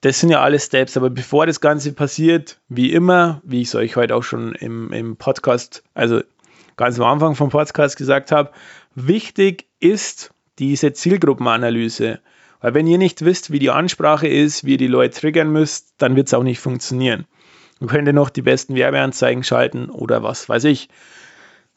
Das 0.00 0.20
sind 0.20 0.30
ja 0.30 0.40
alle 0.40 0.58
Steps, 0.58 0.96
aber 0.96 1.10
bevor 1.10 1.46
das 1.46 1.60
Ganze 1.60 1.92
passiert, 1.92 2.60
wie 2.68 2.92
immer, 2.92 3.40
wie 3.44 3.62
ich 3.62 3.68
es 3.68 3.74
euch 3.74 3.96
heute 3.96 4.14
auch 4.14 4.22
schon 4.22 4.54
im, 4.54 4.92
im 4.92 5.16
Podcast, 5.16 5.82
also 5.94 6.22
ganz 6.76 6.98
am 7.00 7.06
Anfang 7.06 7.34
vom 7.34 7.50
Podcast 7.50 7.96
gesagt 7.96 8.30
habe, 8.30 8.50
wichtig 8.94 9.66
ist 9.80 10.32
diese 10.58 10.92
Zielgruppenanalyse. 10.92 12.20
Weil 12.60 12.74
wenn 12.74 12.86
ihr 12.86 12.98
nicht 12.98 13.24
wisst, 13.24 13.52
wie 13.52 13.58
die 13.58 13.70
Ansprache 13.70 14.28
ist, 14.28 14.64
wie 14.64 14.72
ihr 14.72 14.78
die 14.78 14.86
Leute 14.86 15.20
triggern 15.20 15.52
müsst, 15.52 15.94
dann 15.98 16.16
wird 16.16 16.28
es 16.28 16.34
auch 16.34 16.42
nicht 16.42 16.60
funktionieren. 16.60 17.26
Ihr 17.80 17.86
könnt 17.88 18.12
noch 18.12 18.30
die 18.30 18.42
besten 18.42 18.74
Werbeanzeigen 18.74 19.44
schalten 19.44 19.90
oder 19.90 20.22
was 20.22 20.48
weiß 20.48 20.64
ich. 20.64 20.88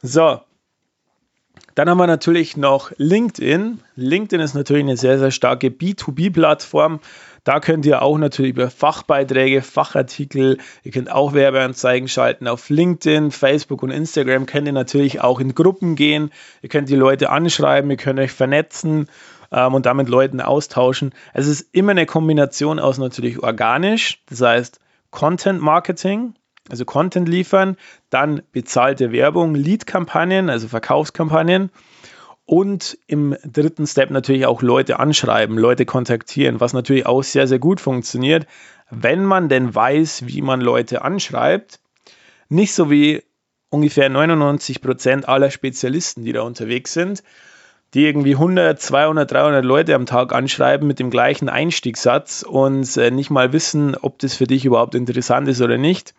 So, 0.01 0.39
dann 1.75 1.89
haben 1.89 1.97
wir 1.97 2.07
natürlich 2.07 2.57
noch 2.57 2.91
LinkedIn. 2.97 3.79
LinkedIn 3.95 4.41
ist 4.41 4.53
natürlich 4.53 4.83
eine 4.83 4.97
sehr, 4.97 5.19
sehr 5.19 5.31
starke 5.31 5.67
B2B-Plattform. 5.67 6.99
Da 7.43 7.59
könnt 7.59 7.85
ihr 7.85 8.01
auch 8.01 8.17
natürlich 8.17 8.51
über 8.51 8.69
Fachbeiträge, 8.69 9.61
Fachartikel, 9.61 10.57
ihr 10.83 10.91
könnt 10.91 11.11
auch 11.11 11.33
Werbeanzeigen 11.33 12.07
schalten. 12.07 12.47
Auf 12.47 12.69
LinkedIn, 12.69 13.31
Facebook 13.31 13.81
und 13.81 13.91
Instagram 13.91 14.45
könnt 14.45 14.67
ihr 14.67 14.73
natürlich 14.73 15.21
auch 15.21 15.39
in 15.39 15.55
Gruppen 15.55 15.95
gehen. 15.95 16.31
Ihr 16.61 16.69
könnt 16.69 16.89
die 16.89 16.95
Leute 16.95 17.29
anschreiben, 17.29 17.89
ihr 17.89 17.97
könnt 17.97 18.19
euch 18.19 18.31
vernetzen 18.31 19.07
ähm, 19.51 19.73
und 19.73 19.85
damit 19.85 20.09
Leuten 20.09 20.41
austauschen. 20.41 21.13
Es 21.33 21.47
ist 21.47 21.67
immer 21.71 21.91
eine 21.91 22.05
Kombination 22.05 22.79
aus 22.79 22.97
natürlich 22.97 23.41
organisch, 23.41 24.21
das 24.29 24.41
heißt 24.41 24.79
Content 25.11 25.61
Marketing, 25.61 26.35
also 26.69 26.85
Content 26.85 27.29
liefern, 27.29 27.77
dann 28.09 28.41
bezahlte 28.51 29.11
Werbung, 29.11 29.55
Lead-Kampagnen, 29.55 30.49
also 30.49 30.67
Verkaufskampagnen 30.67 31.71
und 32.45 32.97
im 33.05 33.35
dritten 33.43 33.85
Step 33.85 34.09
natürlich 34.09 34.47
auch 34.47 34.61
Leute 34.63 34.99
anschreiben, 34.99 35.57
Leute 35.57 35.85
kontaktieren, 35.85 36.59
was 36.59 36.73
natürlich 36.73 37.05
auch 37.05 37.23
sehr, 37.23 37.47
sehr 37.47 37.59
gut 37.59 37.79
funktioniert, 37.79 38.47
wenn 38.89 39.23
man 39.23 39.49
denn 39.49 39.73
weiß, 39.73 40.23
wie 40.25 40.41
man 40.41 40.59
Leute 40.59 41.03
anschreibt. 41.03 41.79
Nicht 42.49 42.73
so 42.73 42.89
wie 42.89 43.21
ungefähr 43.69 44.09
99 44.09 44.81
Prozent 44.81 45.29
aller 45.29 45.51
Spezialisten, 45.51 46.23
die 46.23 46.33
da 46.33 46.41
unterwegs 46.41 46.93
sind, 46.93 47.23
die 47.93 48.05
irgendwie 48.05 48.33
100, 48.33 48.81
200, 48.81 49.31
300 49.31 49.63
Leute 49.63 49.93
am 49.93 50.07
Tag 50.07 50.33
anschreiben 50.33 50.87
mit 50.87 50.97
dem 50.97 51.11
gleichen 51.11 51.49
Einstiegssatz 51.49 52.43
und 52.43 52.97
äh, 52.97 53.11
nicht 53.11 53.29
mal 53.29 53.53
wissen, 53.53 53.95
ob 53.95 54.17
das 54.17 54.35
für 54.35 54.45
dich 54.45 54.65
überhaupt 54.65 54.95
interessant 54.95 55.47
ist 55.47 55.61
oder 55.61 55.77
nicht, 55.77 56.15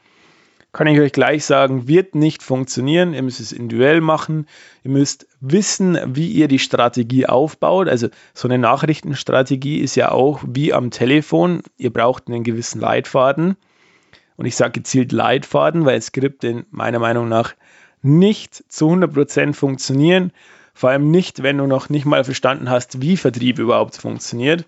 kann 0.73 0.87
ich 0.87 1.01
euch 1.01 1.13
gleich 1.13 1.45
sagen, 1.45 1.89
wird 1.89 2.15
nicht 2.15 2.43
funktionieren. 2.43 3.13
Ihr 3.13 3.23
müsst 3.23 3.41
es 3.41 3.53
individuell 3.53 4.01
machen. 4.01 4.47
Ihr 4.85 4.93
müsst 4.93 5.27
wissen, 5.41 5.99
wie 6.07 6.29
ihr 6.29 6.47
die 6.47 6.61
Strategie 6.61 7.27
aufbaut. 7.27 7.89
Also 7.89 8.09
so 8.35 8.47
eine 8.47 8.59
Nachrichtenstrategie 8.59 9.79
ist 9.79 9.97
ja 9.97 10.13
auch 10.13 10.41
wie 10.47 10.73
am 10.73 10.91
Telefon. 10.91 11.63
Ihr 11.77 11.93
braucht 11.93 12.29
einen 12.29 12.45
gewissen 12.45 12.81
Leitfaden. 12.81 13.57
Und 14.37 14.47
ich 14.47 14.57
sage 14.57 14.73
gezielt 14.73 15.13
Leitfaden, 15.13 15.85
weil 15.85 16.01
Skripte 16.01 16.65
meiner 16.71 16.99
Meinung 16.99 17.29
nach 17.29 17.55
nicht 18.03 18.65
zu 18.73 18.89
100% 18.89 19.55
funktionieren. 19.55 20.33
Vor 20.73 20.91
allem 20.91 21.11
nicht, 21.11 21.43
wenn 21.43 21.59
du 21.59 21.67
noch 21.67 21.89
nicht 21.89 22.07
mal 22.07 22.25
verstanden 22.25 22.71
hast, 22.71 23.03
wie 23.03 23.17
Vertrieb 23.17 23.59
überhaupt 23.59 23.97
funktioniert. 23.97 24.65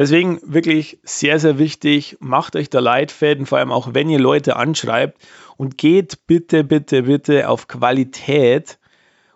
Deswegen 0.00 0.40
wirklich 0.42 0.98
sehr, 1.02 1.38
sehr 1.38 1.58
wichtig, 1.58 2.16
macht 2.20 2.56
euch 2.56 2.70
da 2.70 2.80
Leitfäden, 2.80 3.44
vor 3.44 3.58
allem 3.58 3.70
auch 3.70 3.92
wenn 3.92 4.08
ihr 4.08 4.18
Leute 4.18 4.56
anschreibt 4.56 5.20
und 5.58 5.76
geht 5.76 6.26
bitte, 6.26 6.64
bitte, 6.64 7.02
bitte 7.02 7.50
auf 7.50 7.68
Qualität 7.68 8.78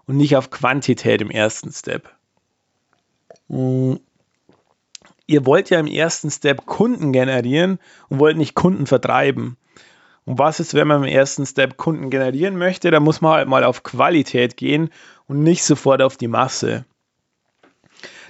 und 0.06 0.16
nicht 0.16 0.38
auf 0.38 0.48
Quantität 0.48 1.20
im 1.20 1.30
ersten 1.30 1.70
Step. 1.70 2.10
Mm. 3.48 3.96
Ihr 5.26 5.44
wollt 5.44 5.68
ja 5.68 5.78
im 5.78 5.86
ersten 5.86 6.30
Step 6.30 6.64
Kunden 6.64 7.12
generieren 7.12 7.78
und 8.08 8.18
wollt 8.18 8.38
nicht 8.38 8.54
Kunden 8.54 8.86
vertreiben. 8.86 9.58
Und 10.24 10.38
was 10.38 10.60
ist, 10.60 10.72
wenn 10.72 10.88
man 10.88 11.04
im 11.04 11.10
ersten 11.10 11.44
Step 11.44 11.76
Kunden 11.76 12.08
generieren 12.08 12.56
möchte? 12.56 12.90
Da 12.90 13.00
muss 13.00 13.20
man 13.20 13.32
halt 13.32 13.48
mal 13.48 13.64
auf 13.64 13.82
Qualität 13.82 14.56
gehen 14.56 14.88
und 15.26 15.42
nicht 15.42 15.62
sofort 15.62 16.00
auf 16.00 16.16
die 16.16 16.28
Masse. 16.28 16.86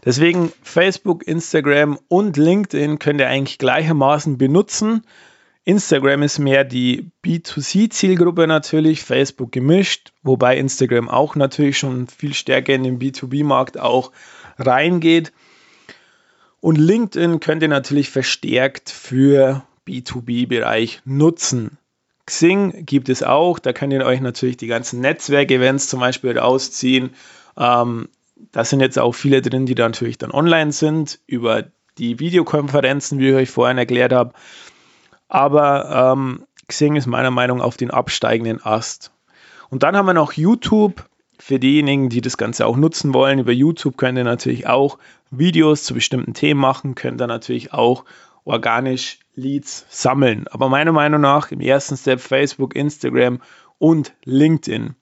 Deswegen 0.04 0.52
Facebook, 0.62 1.26
Instagram 1.26 1.98
und 2.08 2.36
LinkedIn 2.36 2.98
könnt 2.98 3.20
ihr 3.20 3.28
eigentlich 3.28 3.58
gleichermaßen 3.58 4.36
benutzen. 4.36 5.02
Instagram 5.64 6.22
ist 6.22 6.38
mehr 6.38 6.62
die 6.64 7.10
B2C-Zielgruppe 7.24 8.46
natürlich, 8.46 9.02
Facebook 9.02 9.50
gemischt, 9.50 10.12
wobei 10.22 10.58
Instagram 10.58 11.08
auch 11.08 11.36
natürlich 11.36 11.78
schon 11.78 12.06
viel 12.06 12.34
stärker 12.34 12.74
in 12.74 12.82
den 12.82 12.98
B2B-Markt 12.98 13.80
auch 13.80 14.12
reingeht. 14.58 15.32
Und 16.60 16.76
LinkedIn 16.76 17.40
könnt 17.40 17.62
ihr 17.62 17.68
natürlich 17.68 18.10
verstärkt 18.10 18.90
für 18.90 19.64
B2B-Bereich 19.86 21.00
nutzen. 21.06 21.78
Xing 22.26 22.84
gibt 22.84 23.08
es 23.08 23.22
auch, 23.22 23.58
da 23.58 23.72
könnt 23.72 23.92
ihr 23.92 24.04
euch 24.04 24.20
natürlich 24.20 24.56
die 24.56 24.66
ganzen 24.66 25.00
Netzwerkevents 25.00 25.88
zum 25.88 26.00
Beispiel 26.00 26.38
rausziehen. 26.38 27.10
Ähm, 27.56 28.08
da 28.52 28.64
sind 28.64 28.80
jetzt 28.80 28.98
auch 28.98 29.12
viele 29.12 29.42
drin, 29.42 29.66
die 29.66 29.74
da 29.74 29.88
natürlich 29.88 30.18
dann 30.18 30.30
online 30.30 30.72
sind, 30.72 31.20
über 31.26 31.64
die 31.98 32.18
Videokonferenzen, 32.18 33.18
wie 33.18 33.30
ich 33.30 33.34
euch 33.34 33.50
vorhin 33.50 33.78
erklärt 33.78 34.12
habe. 34.12 34.32
Aber 35.28 36.12
ähm, 36.12 36.44
Xing 36.68 36.96
ist 36.96 37.06
meiner 37.06 37.30
Meinung 37.30 37.58
nach 37.58 37.64
auf 37.64 37.76
den 37.76 37.90
absteigenden 37.90 38.64
Ast. 38.64 39.12
Und 39.70 39.82
dann 39.82 39.96
haben 39.96 40.06
wir 40.06 40.14
noch 40.14 40.32
YouTube, 40.32 41.04
für 41.38 41.58
diejenigen, 41.58 42.08
die 42.08 42.20
das 42.20 42.36
Ganze 42.36 42.66
auch 42.66 42.76
nutzen 42.76 43.12
wollen, 43.12 43.38
über 43.38 43.52
YouTube 43.52 43.96
könnt 43.96 44.16
ihr 44.16 44.24
natürlich 44.24 44.66
auch 44.66 44.98
Videos 45.30 45.84
zu 45.84 45.94
bestimmten 45.94 46.32
Themen 46.32 46.60
machen, 46.60 46.94
könnt 46.94 47.20
ihr 47.20 47.26
natürlich 47.26 47.72
auch 47.72 48.04
organisch 48.44 49.18
Leads 49.34 49.84
sammeln. 49.88 50.46
Aber 50.48 50.68
meiner 50.68 50.92
Meinung 50.92 51.20
nach 51.20 51.50
im 51.50 51.60
ersten 51.60 51.96
Step 51.96 52.20
Facebook, 52.20 52.76
Instagram 52.76 53.40
und 53.78 54.14
LinkedIn. 54.24 54.94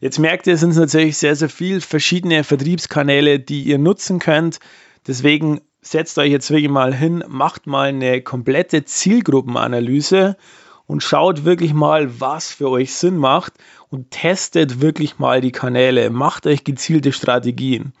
Jetzt 0.00 0.18
merkt 0.18 0.46
ihr, 0.46 0.54
es 0.54 0.60
sind 0.60 0.76
natürlich 0.76 1.16
sehr, 1.16 1.34
sehr 1.34 1.48
viele 1.48 1.80
verschiedene 1.80 2.44
Vertriebskanäle, 2.44 3.40
die 3.40 3.64
ihr 3.64 3.78
nutzen 3.78 4.20
könnt. 4.20 4.60
Deswegen 5.06 5.60
setzt 5.80 6.18
euch 6.18 6.30
jetzt 6.30 6.50
wirklich 6.50 6.70
mal 6.70 6.94
hin, 6.94 7.24
macht 7.26 7.66
mal 7.66 7.88
eine 7.88 8.22
komplette 8.22 8.84
Zielgruppenanalyse 8.84 10.36
und 10.86 11.02
schaut 11.02 11.44
wirklich 11.44 11.74
mal, 11.74 12.20
was 12.20 12.52
für 12.52 12.70
euch 12.70 12.94
Sinn 12.94 13.16
macht 13.16 13.54
und 13.88 14.10
testet 14.10 14.80
wirklich 14.80 15.18
mal 15.18 15.40
die 15.40 15.52
Kanäle, 15.52 16.10
macht 16.10 16.46
euch 16.46 16.64
gezielte 16.64 17.12
Strategien 17.12 17.92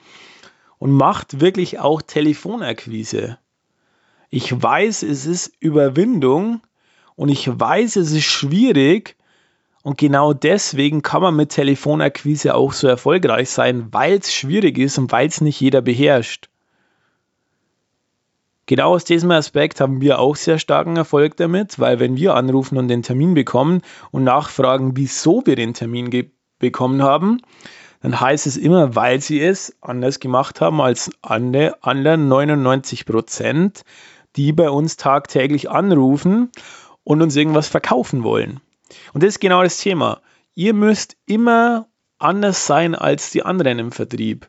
und 0.78 0.92
macht 0.92 1.40
wirklich 1.40 1.80
auch 1.80 2.00
Telefonakquise. 2.00 3.38
Ich 4.30 4.62
weiß, 4.62 5.02
es 5.02 5.26
ist 5.26 5.52
Überwindung 5.58 6.60
und 7.16 7.28
ich 7.28 7.48
weiß, 7.48 7.96
es 7.96 8.12
ist 8.12 8.24
schwierig 8.24 9.17
und 9.88 9.96
genau 9.96 10.34
deswegen 10.34 11.00
kann 11.00 11.22
man 11.22 11.34
mit 11.34 11.48
Telefonakquise 11.48 12.54
auch 12.54 12.74
so 12.74 12.86
erfolgreich 12.86 13.48
sein, 13.48 13.88
weil 13.90 14.18
es 14.18 14.34
schwierig 14.34 14.76
ist 14.76 14.98
und 14.98 15.10
weil 15.12 15.28
es 15.28 15.40
nicht 15.40 15.58
jeder 15.62 15.80
beherrscht. 15.80 16.50
Genau 18.66 18.90
aus 18.90 19.04
diesem 19.04 19.30
Aspekt 19.30 19.80
haben 19.80 20.02
wir 20.02 20.18
auch 20.18 20.36
sehr 20.36 20.58
starken 20.58 20.98
Erfolg 20.98 21.38
damit, 21.38 21.78
weil 21.78 22.00
wenn 22.00 22.18
wir 22.18 22.34
anrufen 22.34 22.76
und 22.76 22.88
den 22.88 23.02
Termin 23.02 23.32
bekommen 23.32 23.80
und 24.10 24.24
nachfragen, 24.24 24.94
wieso 24.94 25.40
wir 25.46 25.56
den 25.56 25.72
Termin 25.72 26.30
bekommen 26.58 27.02
haben, 27.02 27.40
dann 28.02 28.20
heißt 28.20 28.46
es 28.46 28.58
immer, 28.58 28.94
weil 28.94 29.22
sie 29.22 29.40
es 29.40 29.74
anders 29.80 30.20
gemacht 30.20 30.60
haben 30.60 30.82
als 30.82 31.10
alle 31.22 31.82
anderen 31.82 32.28
99 32.28 33.06
Prozent, 33.06 33.84
die 34.36 34.52
bei 34.52 34.68
uns 34.68 34.98
tagtäglich 34.98 35.70
anrufen 35.70 36.50
und 37.04 37.22
uns 37.22 37.34
irgendwas 37.36 37.68
verkaufen 37.68 38.22
wollen. 38.22 38.60
Und 39.12 39.22
das 39.22 39.28
ist 39.28 39.40
genau 39.40 39.62
das 39.62 39.78
Thema. 39.78 40.20
Ihr 40.54 40.74
müsst 40.74 41.16
immer 41.26 41.88
anders 42.18 42.66
sein 42.66 42.94
als 42.94 43.30
die 43.30 43.42
anderen 43.42 43.78
im 43.78 43.92
Vertrieb. 43.92 44.48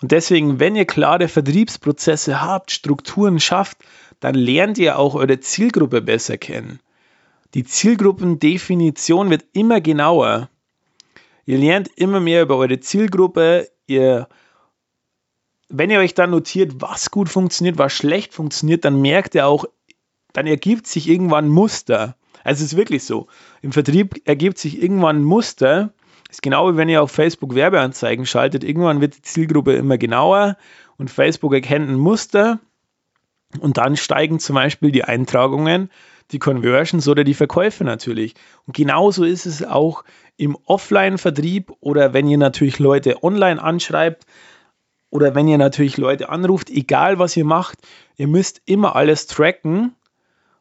Und 0.00 0.12
deswegen, 0.12 0.60
wenn 0.60 0.76
ihr 0.76 0.84
klare 0.84 1.28
Vertriebsprozesse 1.28 2.40
habt, 2.40 2.70
Strukturen 2.70 3.40
schafft, 3.40 3.78
dann 4.20 4.34
lernt 4.34 4.78
ihr 4.78 4.98
auch 4.98 5.14
eure 5.14 5.40
Zielgruppe 5.40 6.00
besser 6.00 6.38
kennen. 6.38 6.80
Die 7.54 7.64
Zielgruppendefinition 7.64 9.30
wird 9.30 9.44
immer 9.52 9.80
genauer. 9.80 10.50
Ihr 11.46 11.58
lernt 11.58 11.88
immer 11.96 12.20
mehr 12.20 12.42
über 12.42 12.56
eure 12.56 12.78
Zielgruppe. 12.78 13.70
Ihr, 13.86 14.28
wenn 15.68 15.90
ihr 15.90 15.98
euch 15.98 16.14
dann 16.14 16.30
notiert, 16.30 16.80
was 16.80 17.10
gut 17.10 17.28
funktioniert, 17.28 17.78
was 17.78 17.92
schlecht 17.92 18.34
funktioniert, 18.34 18.84
dann 18.84 19.00
merkt 19.00 19.34
ihr 19.34 19.46
auch, 19.46 19.64
dann 20.32 20.46
ergibt 20.46 20.86
sich 20.86 21.08
irgendwann 21.08 21.48
Muster. 21.48 22.17
Also 22.44 22.64
es 22.64 22.72
ist 22.72 22.78
wirklich 22.78 23.04
so. 23.04 23.28
Im 23.62 23.72
Vertrieb 23.72 24.22
ergibt 24.24 24.58
sich 24.58 24.82
irgendwann 24.82 25.20
ein 25.20 25.24
Muster, 25.24 25.92
ist 26.30 26.42
genau 26.42 26.72
wie 26.72 26.76
wenn 26.76 26.88
ihr 26.88 27.02
auf 27.02 27.10
Facebook 27.10 27.54
Werbeanzeigen 27.54 28.26
schaltet. 28.26 28.64
Irgendwann 28.64 29.00
wird 29.00 29.16
die 29.16 29.22
Zielgruppe 29.22 29.74
immer 29.74 29.98
genauer 29.98 30.56
und 30.96 31.10
Facebook 31.10 31.54
erkennt 31.54 31.88
ein 31.88 31.96
Muster 31.96 32.58
und 33.60 33.78
dann 33.78 33.96
steigen 33.96 34.38
zum 34.38 34.54
Beispiel 34.54 34.92
die 34.92 35.04
Eintragungen, 35.04 35.90
die 36.30 36.38
Conversions 36.38 37.08
oder 37.08 37.24
die 37.24 37.34
Verkäufe 37.34 37.84
natürlich. 37.84 38.34
Und 38.66 38.76
genauso 38.76 39.24
ist 39.24 39.46
es 39.46 39.64
auch 39.64 40.04
im 40.36 40.56
Offline-Vertrieb 40.66 41.72
oder 41.80 42.12
wenn 42.12 42.28
ihr 42.28 42.38
natürlich 42.38 42.78
Leute 42.78 43.22
online 43.22 43.62
anschreibt 43.62 44.26
oder 45.10 45.34
wenn 45.34 45.48
ihr 45.48 45.58
natürlich 45.58 45.96
Leute 45.96 46.28
anruft, 46.28 46.68
egal 46.68 47.18
was 47.18 47.36
ihr 47.36 47.46
macht, 47.46 47.78
ihr 48.16 48.28
müsst 48.28 48.60
immer 48.66 48.94
alles 48.94 49.26
tracken, 49.26 49.94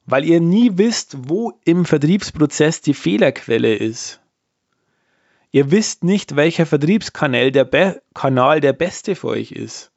weil 0.08 0.26
ihr 0.26 0.40
nie 0.40 0.72
wisst, 0.78 1.30
wo 1.30 1.60
im 1.66 1.86
Vertriebsprozess 1.86 2.82
die 2.82 2.94
Fehlerquelle 2.94 3.76
ist. 3.76 4.22
Ihr 5.52 5.70
wisst 5.70 6.04
nicht, 6.04 6.36
welcher 6.36 6.66
Vertriebskanal 6.66 7.52
der, 7.52 7.66
Be 7.66 8.02
Kanal 8.14 8.62
der 8.62 8.74
beste 8.74 9.16
für 9.16 9.28
euch 9.28 9.52
ist. 9.52 9.92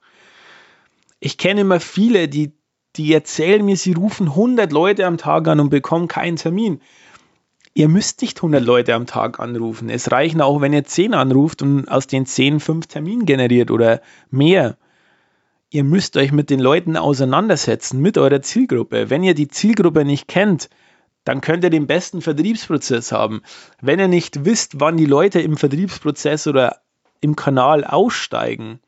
Ich 1.21 1.39
kenne 1.39 1.63
immer 1.63 1.81
viele, 1.81 2.29
die, 2.29 2.53
die 2.97 3.13
erzählen 3.13 3.65
mir, 3.65 3.77
sie 3.77 3.93
rufen 3.93 4.29
100 4.29 4.73
Leute 4.73 5.07
am 5.07 5.17
Tag 5.17 5.47
an 5.47 5.61
und 5.61 5.71
bekommen 5.71 6.09
keinen 6.09 6.37
Termin. 6.37 6.81
Ihr 7.75 7.89
müsst 7.89 8.21
nicht 8.23 8.39
100 8.39 8.65
Leute 8.65 8.95
am 8.95 9.07
Tag 9.07 9.39
anrufen. 9.39 9.91
Es 9.91 10.11
reichen 10.11 10.41
auch, 10.41 10.61
wenn 10.61 10.73
ihr 10.73 10.85
10 10.85 11.15
anruft 11.15 11.63
und 11.63 11.89
aus 11.89 12.09
den 12.09 12.27
10 12.27 12.59
5 12.59 12.89
Termine 12.89 13.25
generiert 13.25 13.71
oder 13.71 14.01
mehr. 14.31 14.77
Ihr 15.73 15.85
müsst 15.85 16.17
euch 16.17 16.33
mit 16.33 16.51
den 16.51 16.59
Leuten 16.59 16.97
auseinandersetzen, 16.97 18.01
mit 18.01 18.19
eurer 18.19 18.43
Zielgruppe. 18.43 19.09
Wenn 19.09 19.23
ihr 19.23 19.35
die 19.35 19.47
Zielgruppe 19.47 20.05
nicht 20.05 20.27
kennt, 20.27 20.69
dann 21.23 21.41
könnt 21.41 21.63
ihr 21.63 21.71
den 21.71 21.87
besten 21.87 22.23
Vertriebsprozess 22.23 23.13
haben. 23.13 23.43
Wenn 23.81 24.01
ihr 24.01 24.09
nicht 24.09 24.45
wisst, 24.45 24.81
wann 24.81 24.97
die 24.97 25.07
Leute 25.07 25.41
im 25.41 25.57
Vertriebsprozess 25.57 26.49
oder 26.49 26.81
im 27.21 27.37
Kanal 27.37 27.85
aussteigen, 27.85 28.81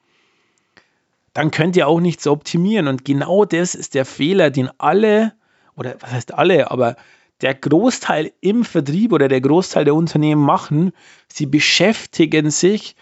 dann 1.35 1.53
könnt 1.53 1.77
ihr 1.77 1.87
auch 1.87 2.01
nichts 2.01 2.27
optimieren. 2.27 2.89
Und 2.89 3.05
genau 3.05 3.45
das 3.45 3.77
ist 3.77 3.95
der 3.95 4.05
Fehler, 4.05 4.51
den 4.51 4.69
alle, 4.79 5.35
oder 5.77 5.95
was 6.01 6.11
heißt 6.11 6.35
alle, 6.35 6.73
aber 6.73 6.97
der 7.43 7.55
Großteil 7.55 8.33
im 8.41 8.65
Vertrieb 8.65 9.13
oder 9.13 9.29
der 9.29 9.41
Großteil 9.41 9.85
der 9.85 9.95
Unternehmen 9.95 10.43
machen. 10.43 10.91
Sie 11.29 11.47
beschäftigen 11.47 12.51
sich 12.51 12.97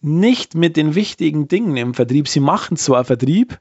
nicht 0.00 0.54
mit 0.54 0.76
den 0.76 0.94
wichtigen 0.94 1.48
Dingen 1.48 1.76
im 1.76 1.94
Vertrieb. 1.94 2.28
Sie 2.28 2.40
machen 2.40 2.76
zwar 2.76 3.04
Vertrieb, 3.04 3.58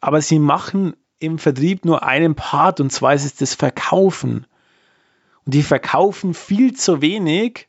aber 0.00 0.20
sie 0.20 0.38
machen 0.38 0.94
im 1.18 1.38
Vertrieb 1.38 1.84
nur 1.84 2.02
einen 2.02 2.34
Part 2.34 2.80
und 2.80 2.90
zwar 2.90 3.14
ist 3.14 3.24
es 3.24 3.34
das 3.36 3.54
Verkaufen. 3.54 4.46
Und 5.44 5.54
die 5.54 5.62
verkaufen 5.62 6.34
viel 6.34 6.74
zu 6.74 7.00
wenig, 7.00 7.68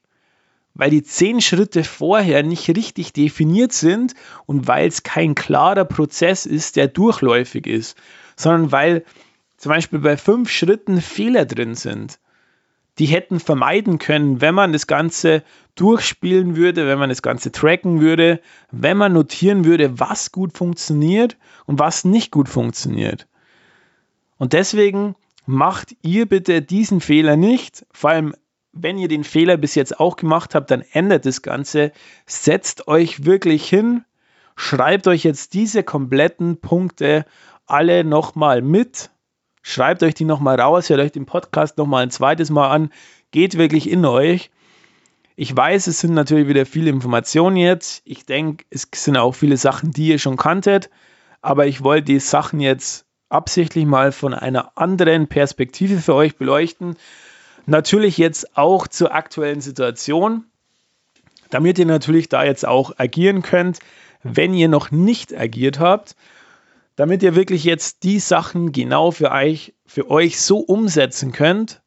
weil 0.73 0.89
die 0.89 1.03
zehn 1.03 1.39
Schritte 1.39 1.83
vorher 1.83 2.43
nicht 2.43 2.67
richtig 2.69 3.13
definiert 3.13 3.73
sind 3.73 4.15
und 4.45 4.67
weil 4.67 4.87
es 4.87 5.03
kein 5.03 5.35
klarer 5.35 5.85
Prozess 5.85 6.45
ist, 6.45 6.75
der 6.75 6.87
durchläufig 6.87 7.67
ist, 7.67 7.95
sondern 8.35 8.71
weil 8.71 9.05
zum 9.57 9.69
Beispiel 9.69 9.99
bei 9.99 10.17
fünf 10.17 10.49
Schritten 10.49 10.99
Fehler 10.99 11.45
drin 11.45 11.75
sind. 11.75 12.19
Die 12.99 13.05
hätten 13.05 13.39
vermeiden 13.39 13.97
können, 13.97 14.39
wenn 14.39 14.53
man 14.53 14.71
das 14.71 14.85
Ganze 14.85 15.43
durchspielen 15.75 16.55
würde, 16.55 16.87
wenn 16.87 16.99
man 16.99 17.09
das 17.09 17.23
Ganze 17.23 17.51
tracken 17.51 18.01
würde, 18.01 18.39
wenn 18.71 18.97
man 18.97 19.13
notieren 19.13 19.65
würde, 19.65 19.99
was 19.99 20.31
gut 20.31 20.55
funktioniert 20.55 21.37
und 21.65 21.79
was 21.79 22.05
nicht 22.05 22.31
gut 22.31 22.49
funktioniert. 22.49 23.27
Und 24.37 24.53
deswegen 24.53 25.15
macht 25.45 25.95
ihr 26.01 26.27
bitte 26.27 26.61
diesen 26.61 27.01
Fehler 27.01 27.35
nicht. 27.35 27.85
Vor 27.91 28.11
allem, 28.11 28.35
wenn 28.71 28.97
ihr 28.97 29.07
den 29.07 29.23
Fehler 29.23 29.57
bis 29.57 29.75
jetzt 29.75 29.99
auch 29.99 30.15
gemacht 30.15 30.55
habt, 30.55 30.69
dann 30.69 30.83
ändert 30.91 31.25
das 31.25 31.41
Ganze. 31.41 31.91
Setzt 32.25 32.87
euch 32.87 33.25
wirklich 33.25 33.67
hin, 33.67 34.03
schreibt 34.55 35.07
euch 35.07 35.23
jetzt 35.23 35.53
diese 35.53 35.83
kompletten 35.83 36.59
Punkte 36.59 37.25
alle 37.65 38.03
nochmal 38.03 38.61
mit. 38.61 39.09
Schreibt 39.65 40.03
euch 40.03 40.13
die 40.13 40.25
nochmal 40.25 40.59
raus, 40.59 40.89
hört 40.89 40.99
euch 40.99 41.13
den 41.13 41.25
Podcast 41.25 41.77
nochmal 41.77 42.03
ein 42.03 42.11
zweites 42.11 42.49
Mal 42.49 42.69
an. 42.69 42.91
Geht 43.31 43.57
wirklich 43.57 43.89
in 43.89 44.05
euch. 44.05 44.51
Ich 45.37 45.55
weiß, 45.55 45.87
es 45.87 45.99
sind 45.99 46.13
natürlich 46.13 46.49
wieder 46.49 46.65
viele 46.65 46.91
Informationen 46.91 47.55
jetzt. 47.55 48.01
Ich 48.05 48.25
denke, 48.25 48.65
es 48.69 48.87
sind 48.93 49.17
auch 49.17 49.33
viele 49.33 49.55
Sachen, 49.55 49.91
die 49.91 50.09
ihr 50.09 50.19
schon 50.19 50.35
kanntet. 50.35 50.89
Aber 51.41 51.65
ich 51.65 51.81
wollte 51.81 52.05
die 52.05 52.19
Sachen 52.19 52.59
jetzt 52.59 53.05
absichtlich 53.29 53.85
mal 53.85 54.11
von 54.11 54.33
einer 54.33 54.73
anderen 54.75 55.27
Perspektive 55.27 55.99
für 55.99 56.13
euch 56.13 56.35
beleuchten. 56.35 56.97
Natürlich 57.65 58.17
jetzt 58.17 58.57
auch 58.57 58.85
zur 58.87 59.15
aktuellen 59.15 59.61
Situation, 59.61 60.43
damit 61.49 61.79
ihr 61.79 61.85
natürlich 61.85 62.27
da 62.27 62.43
jetzt 62.43 62.65
auch 62.67 62.91
agieren 62.97 63.41
könnt, 63.41 63.79
wenn 64.23 64.53
ihr 64.53 64.67
noch 64.67 64.91
nicht 64.91 65.35
agiert 65.35 65.79
habt, 65.79 66.15
damit 66.95 67.23
ihr 67.23 67.35
wirklich 67.35 67.63
jetzt 67.63 68.03
die 68.03 68.19
Sachen 68.19 68.71
genau 68.71 69.11
für 69.11 69.31
euch, 69.31 69.73
für 69.85 70.09
euch 70.09 70.39
so 70.39 70.59
umsetzen 70.59 71.31
könnt, 71.31 71.81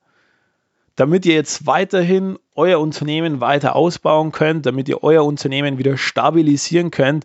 damit 0.96 1.26
ihr 1.26 1.34
jetzt 1.34 1.66
weiterhin 1.66 2.38
euer 2.54 2.80
Unternehmen 2.80 3.40
weiter 3.40 3.76
ausbauen 3.76 4.32
könnt, 4.32 4.66
damit 4.66 4.88
ihr 4.88 5.02
euer 5.02 5.24
Unternehmen 5.24 5.78
wieder 5.78 5.96
stabilisieren 5.96 6.90
könnt 6.90 7.24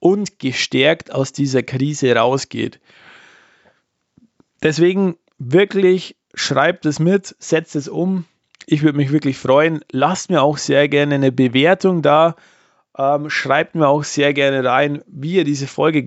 und 0.00 0.40
gestärkt 0.40 1.12
aus 1.12 1.32
dieser 1.32 1.62
Krise 1.62 2.14
rausgeht. 2.14 2.80
Deswegen 4.62 5.16
wirklich 5.38 6.16
schreibt 6.34 6.86
es 6.86 6.98
mit, 6.98 7.36
setzt 7.38 7.76
es 7.76 7.88
um. 7.88 8.24
Ich 8.66 8.82
würde 8.82 8.96
mich 8.96 9.12
wirklich 9.12 9.38
freuen. 9.38 9.84
Lasst 9.90 10.30
mir 10.30 10.42
auch 10.42 10.58
sehr 10.58 10.88
gerne 10.88 11.14
eine 11.16 11.32
Bewertung 11.32 12.02
da. 12.02 12.36
Ähm, 12.96 13.30
schreibt 13.30 13.74
mir 13.74 13.88
auch 13.88 14.04
sehr 14.04 14.34
gerne 14.34 14.64
rein, 14.64 15.02
wie 15.06 15.34
ihr 15.34 15.44
diese 15.44 15.66
Folge, 15.66 16.02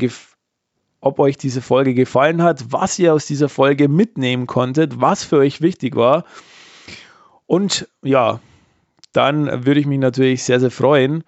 ob 1.05 1.19
euch 1.19 1.37
diese 1.37 1.61
Folge 1.61 1.93
gefallen 1.93 2.41
hat, 2.41 2.71
was 2.71 2.97
ihr 2.97 3.13
aus 3.13 3.27
dieser 3.27 3.47
Folge 3.47 3.87
mitnehmen 3.87 4.47
konntet, 4.47 4.99
was 4.99 5.23
für 5.23 5.37
euch 5.37 5.61
wichtig 5.61 5.95
war. 5.95 6.25
Und 7.45 7.87
ja, 8.01 8.39
dann 9.13 9.65
würde 9.65 9.79
ich 9.79 9.85
mich 9.85 9.99
natürlich 9.99 10.43
sehr, 10.43 10.59
sehr 10.59 10.71
freuen. 10.71 11.23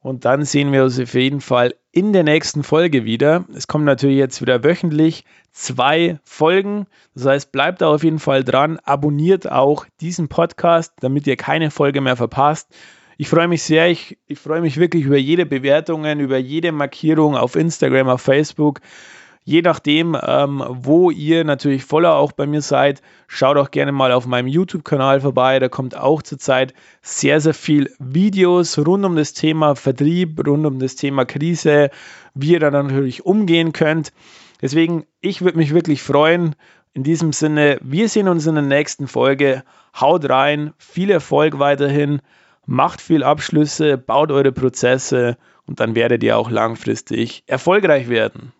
Und 0.00 0.24
dann 0.24 0.44
sehen 0.44 0.72
wir 0.72 0.82
uns 0.82 0.98
auf 0.98 1.14
jeden 1.14 1.40
Fall 1.40 1.76
in 1.92 2.12
der 2.12 2.24
nächsten 2.24 2.64
Folge 2.64 3.04
wieder. 3.04 3.44
Es 3.54 3.68
kommen 3.68 3.84
natürlich 3.84 4.16
jetzt 4.16 4.40
wieder 4.40 4.64
wöchentlich 4.64 5.24
zwei 5.52 6.18
Folgen. 6.24 6.88
Das 7.14 7.26
heißt, 7.26 7.52
bleibt 7.52 7.80
da 7.80 7.94
auf 7.94 8.02
jeden 8.02 8.18
Fall 8.18 8.42
dran. 8.42 8.80
Abonniert 8.82 9.48
auch 9.48 9.86
diesen 10.00 10.26
Podcast, 10.26 10.94
damit 10.98 11.28
ihr 11.28 11.36
keine 11.36 11.70
Folge 11.70 12.00
mehr 12.00 12.16
verpasst. 12.16 12.74
Ich 13.22 13.28
freue 13.28 13.46
mich 13.46 13.62
sehr. 13.62 13.88
Ich, 13.88 14.18
ich 14.26 14.40
freue 14.40 14.62
mich 14.62 14.78
wirklich 14.78 15.04
über 15.04 15.16
jede 15.16 15.46
Bewertung, 15.46 16.04
über 16.18 16.38
jede 16.38 16.72
Markierung 16.72 17.36
auf 17.36 17.54
Instagram, 17.54 18.08
auf 18.08 18.20
Facebook. 18.20 18.80
Je 19.44 19.62
nachdem, 19.62 20.18
ähm, 20.20 20.60
wo 20.68 21.08
ihr 21.12 21.44
natürlich 21.44 21.84
voller 21.84 22.16
auch 22.16 22.32
bei 22.32 22.48
mir 22.48 22.62
seid, 22.62 23.00
schaut 23.28 23.58
auch 23.58 23.70
gerne 23.70 23.92
mal 23.92 24.10
auf 24.10 24.26
meinem 24.26 24.48
YouTube-Kanal 24.48 25.20
vorbei. 25.20 25.60
Da 25.60 25.68
kommt 25.68 25.96
auch 25.96 26.22
zurzeit 26.22 26.74
sehr, 27.00 27.40
sehr 27.40 27.54
viel 27.54 27.92
Videos 28.00 28.76
rund 28.76 29.04
um 29.04 29.14
das 29.14 29.34
Thema 29.34 29.76
Vertrieb, 29.76 30.44
rund 30.44 30.66
um 30.66 30.80
das 30.80 30.96
Thema 30.96 31.24
Krise, 31.24 31.90
wie 32.34 32.54
ihr 32.54 32.58
da 32.58 32.72
natürlich 32.72 33.24
umgehen 33.24 33.72
könnt. 33.72 34.12
Deswegen, 34.60 35.04
ich 35.20 35.42
würde 35.42 35.58
mich 35.58 35.72
wirklich 35.72 36.02
freuen. 36.02 36.56
In 36.92 37.04
diesem 37.04 37.32
Sinne, 37.32 37.78
wir 37.82 38.08
sehen 38.08 38.26
uns 38.26 38.48
in 38.48 38.56
der 38.56 38.64
nächsten 38.64 39.06
Folge. 39.06 39.62
Haut 39.94 40.28
rein, 40.28 40.72
viel 40.76 41.12
Erfolg 41.12 41.60
weiterhin, 41.60 42.20
macht 42.66 43.00
viel 43.00 43.22
Abschlüsse, 43.22 43.98
baut 43.98 44.30
eure 44.30 44.52
Prozesse 44.52 45.36
und 45.66 45.80
dann 45.80 45.94
werdet 45.94 46.22
ihr 46.22 46.36
auch 46.36 46.50
langfristig 46.50 47.44
erfolgreich 47.46 48.08
werden. 48.08 48.52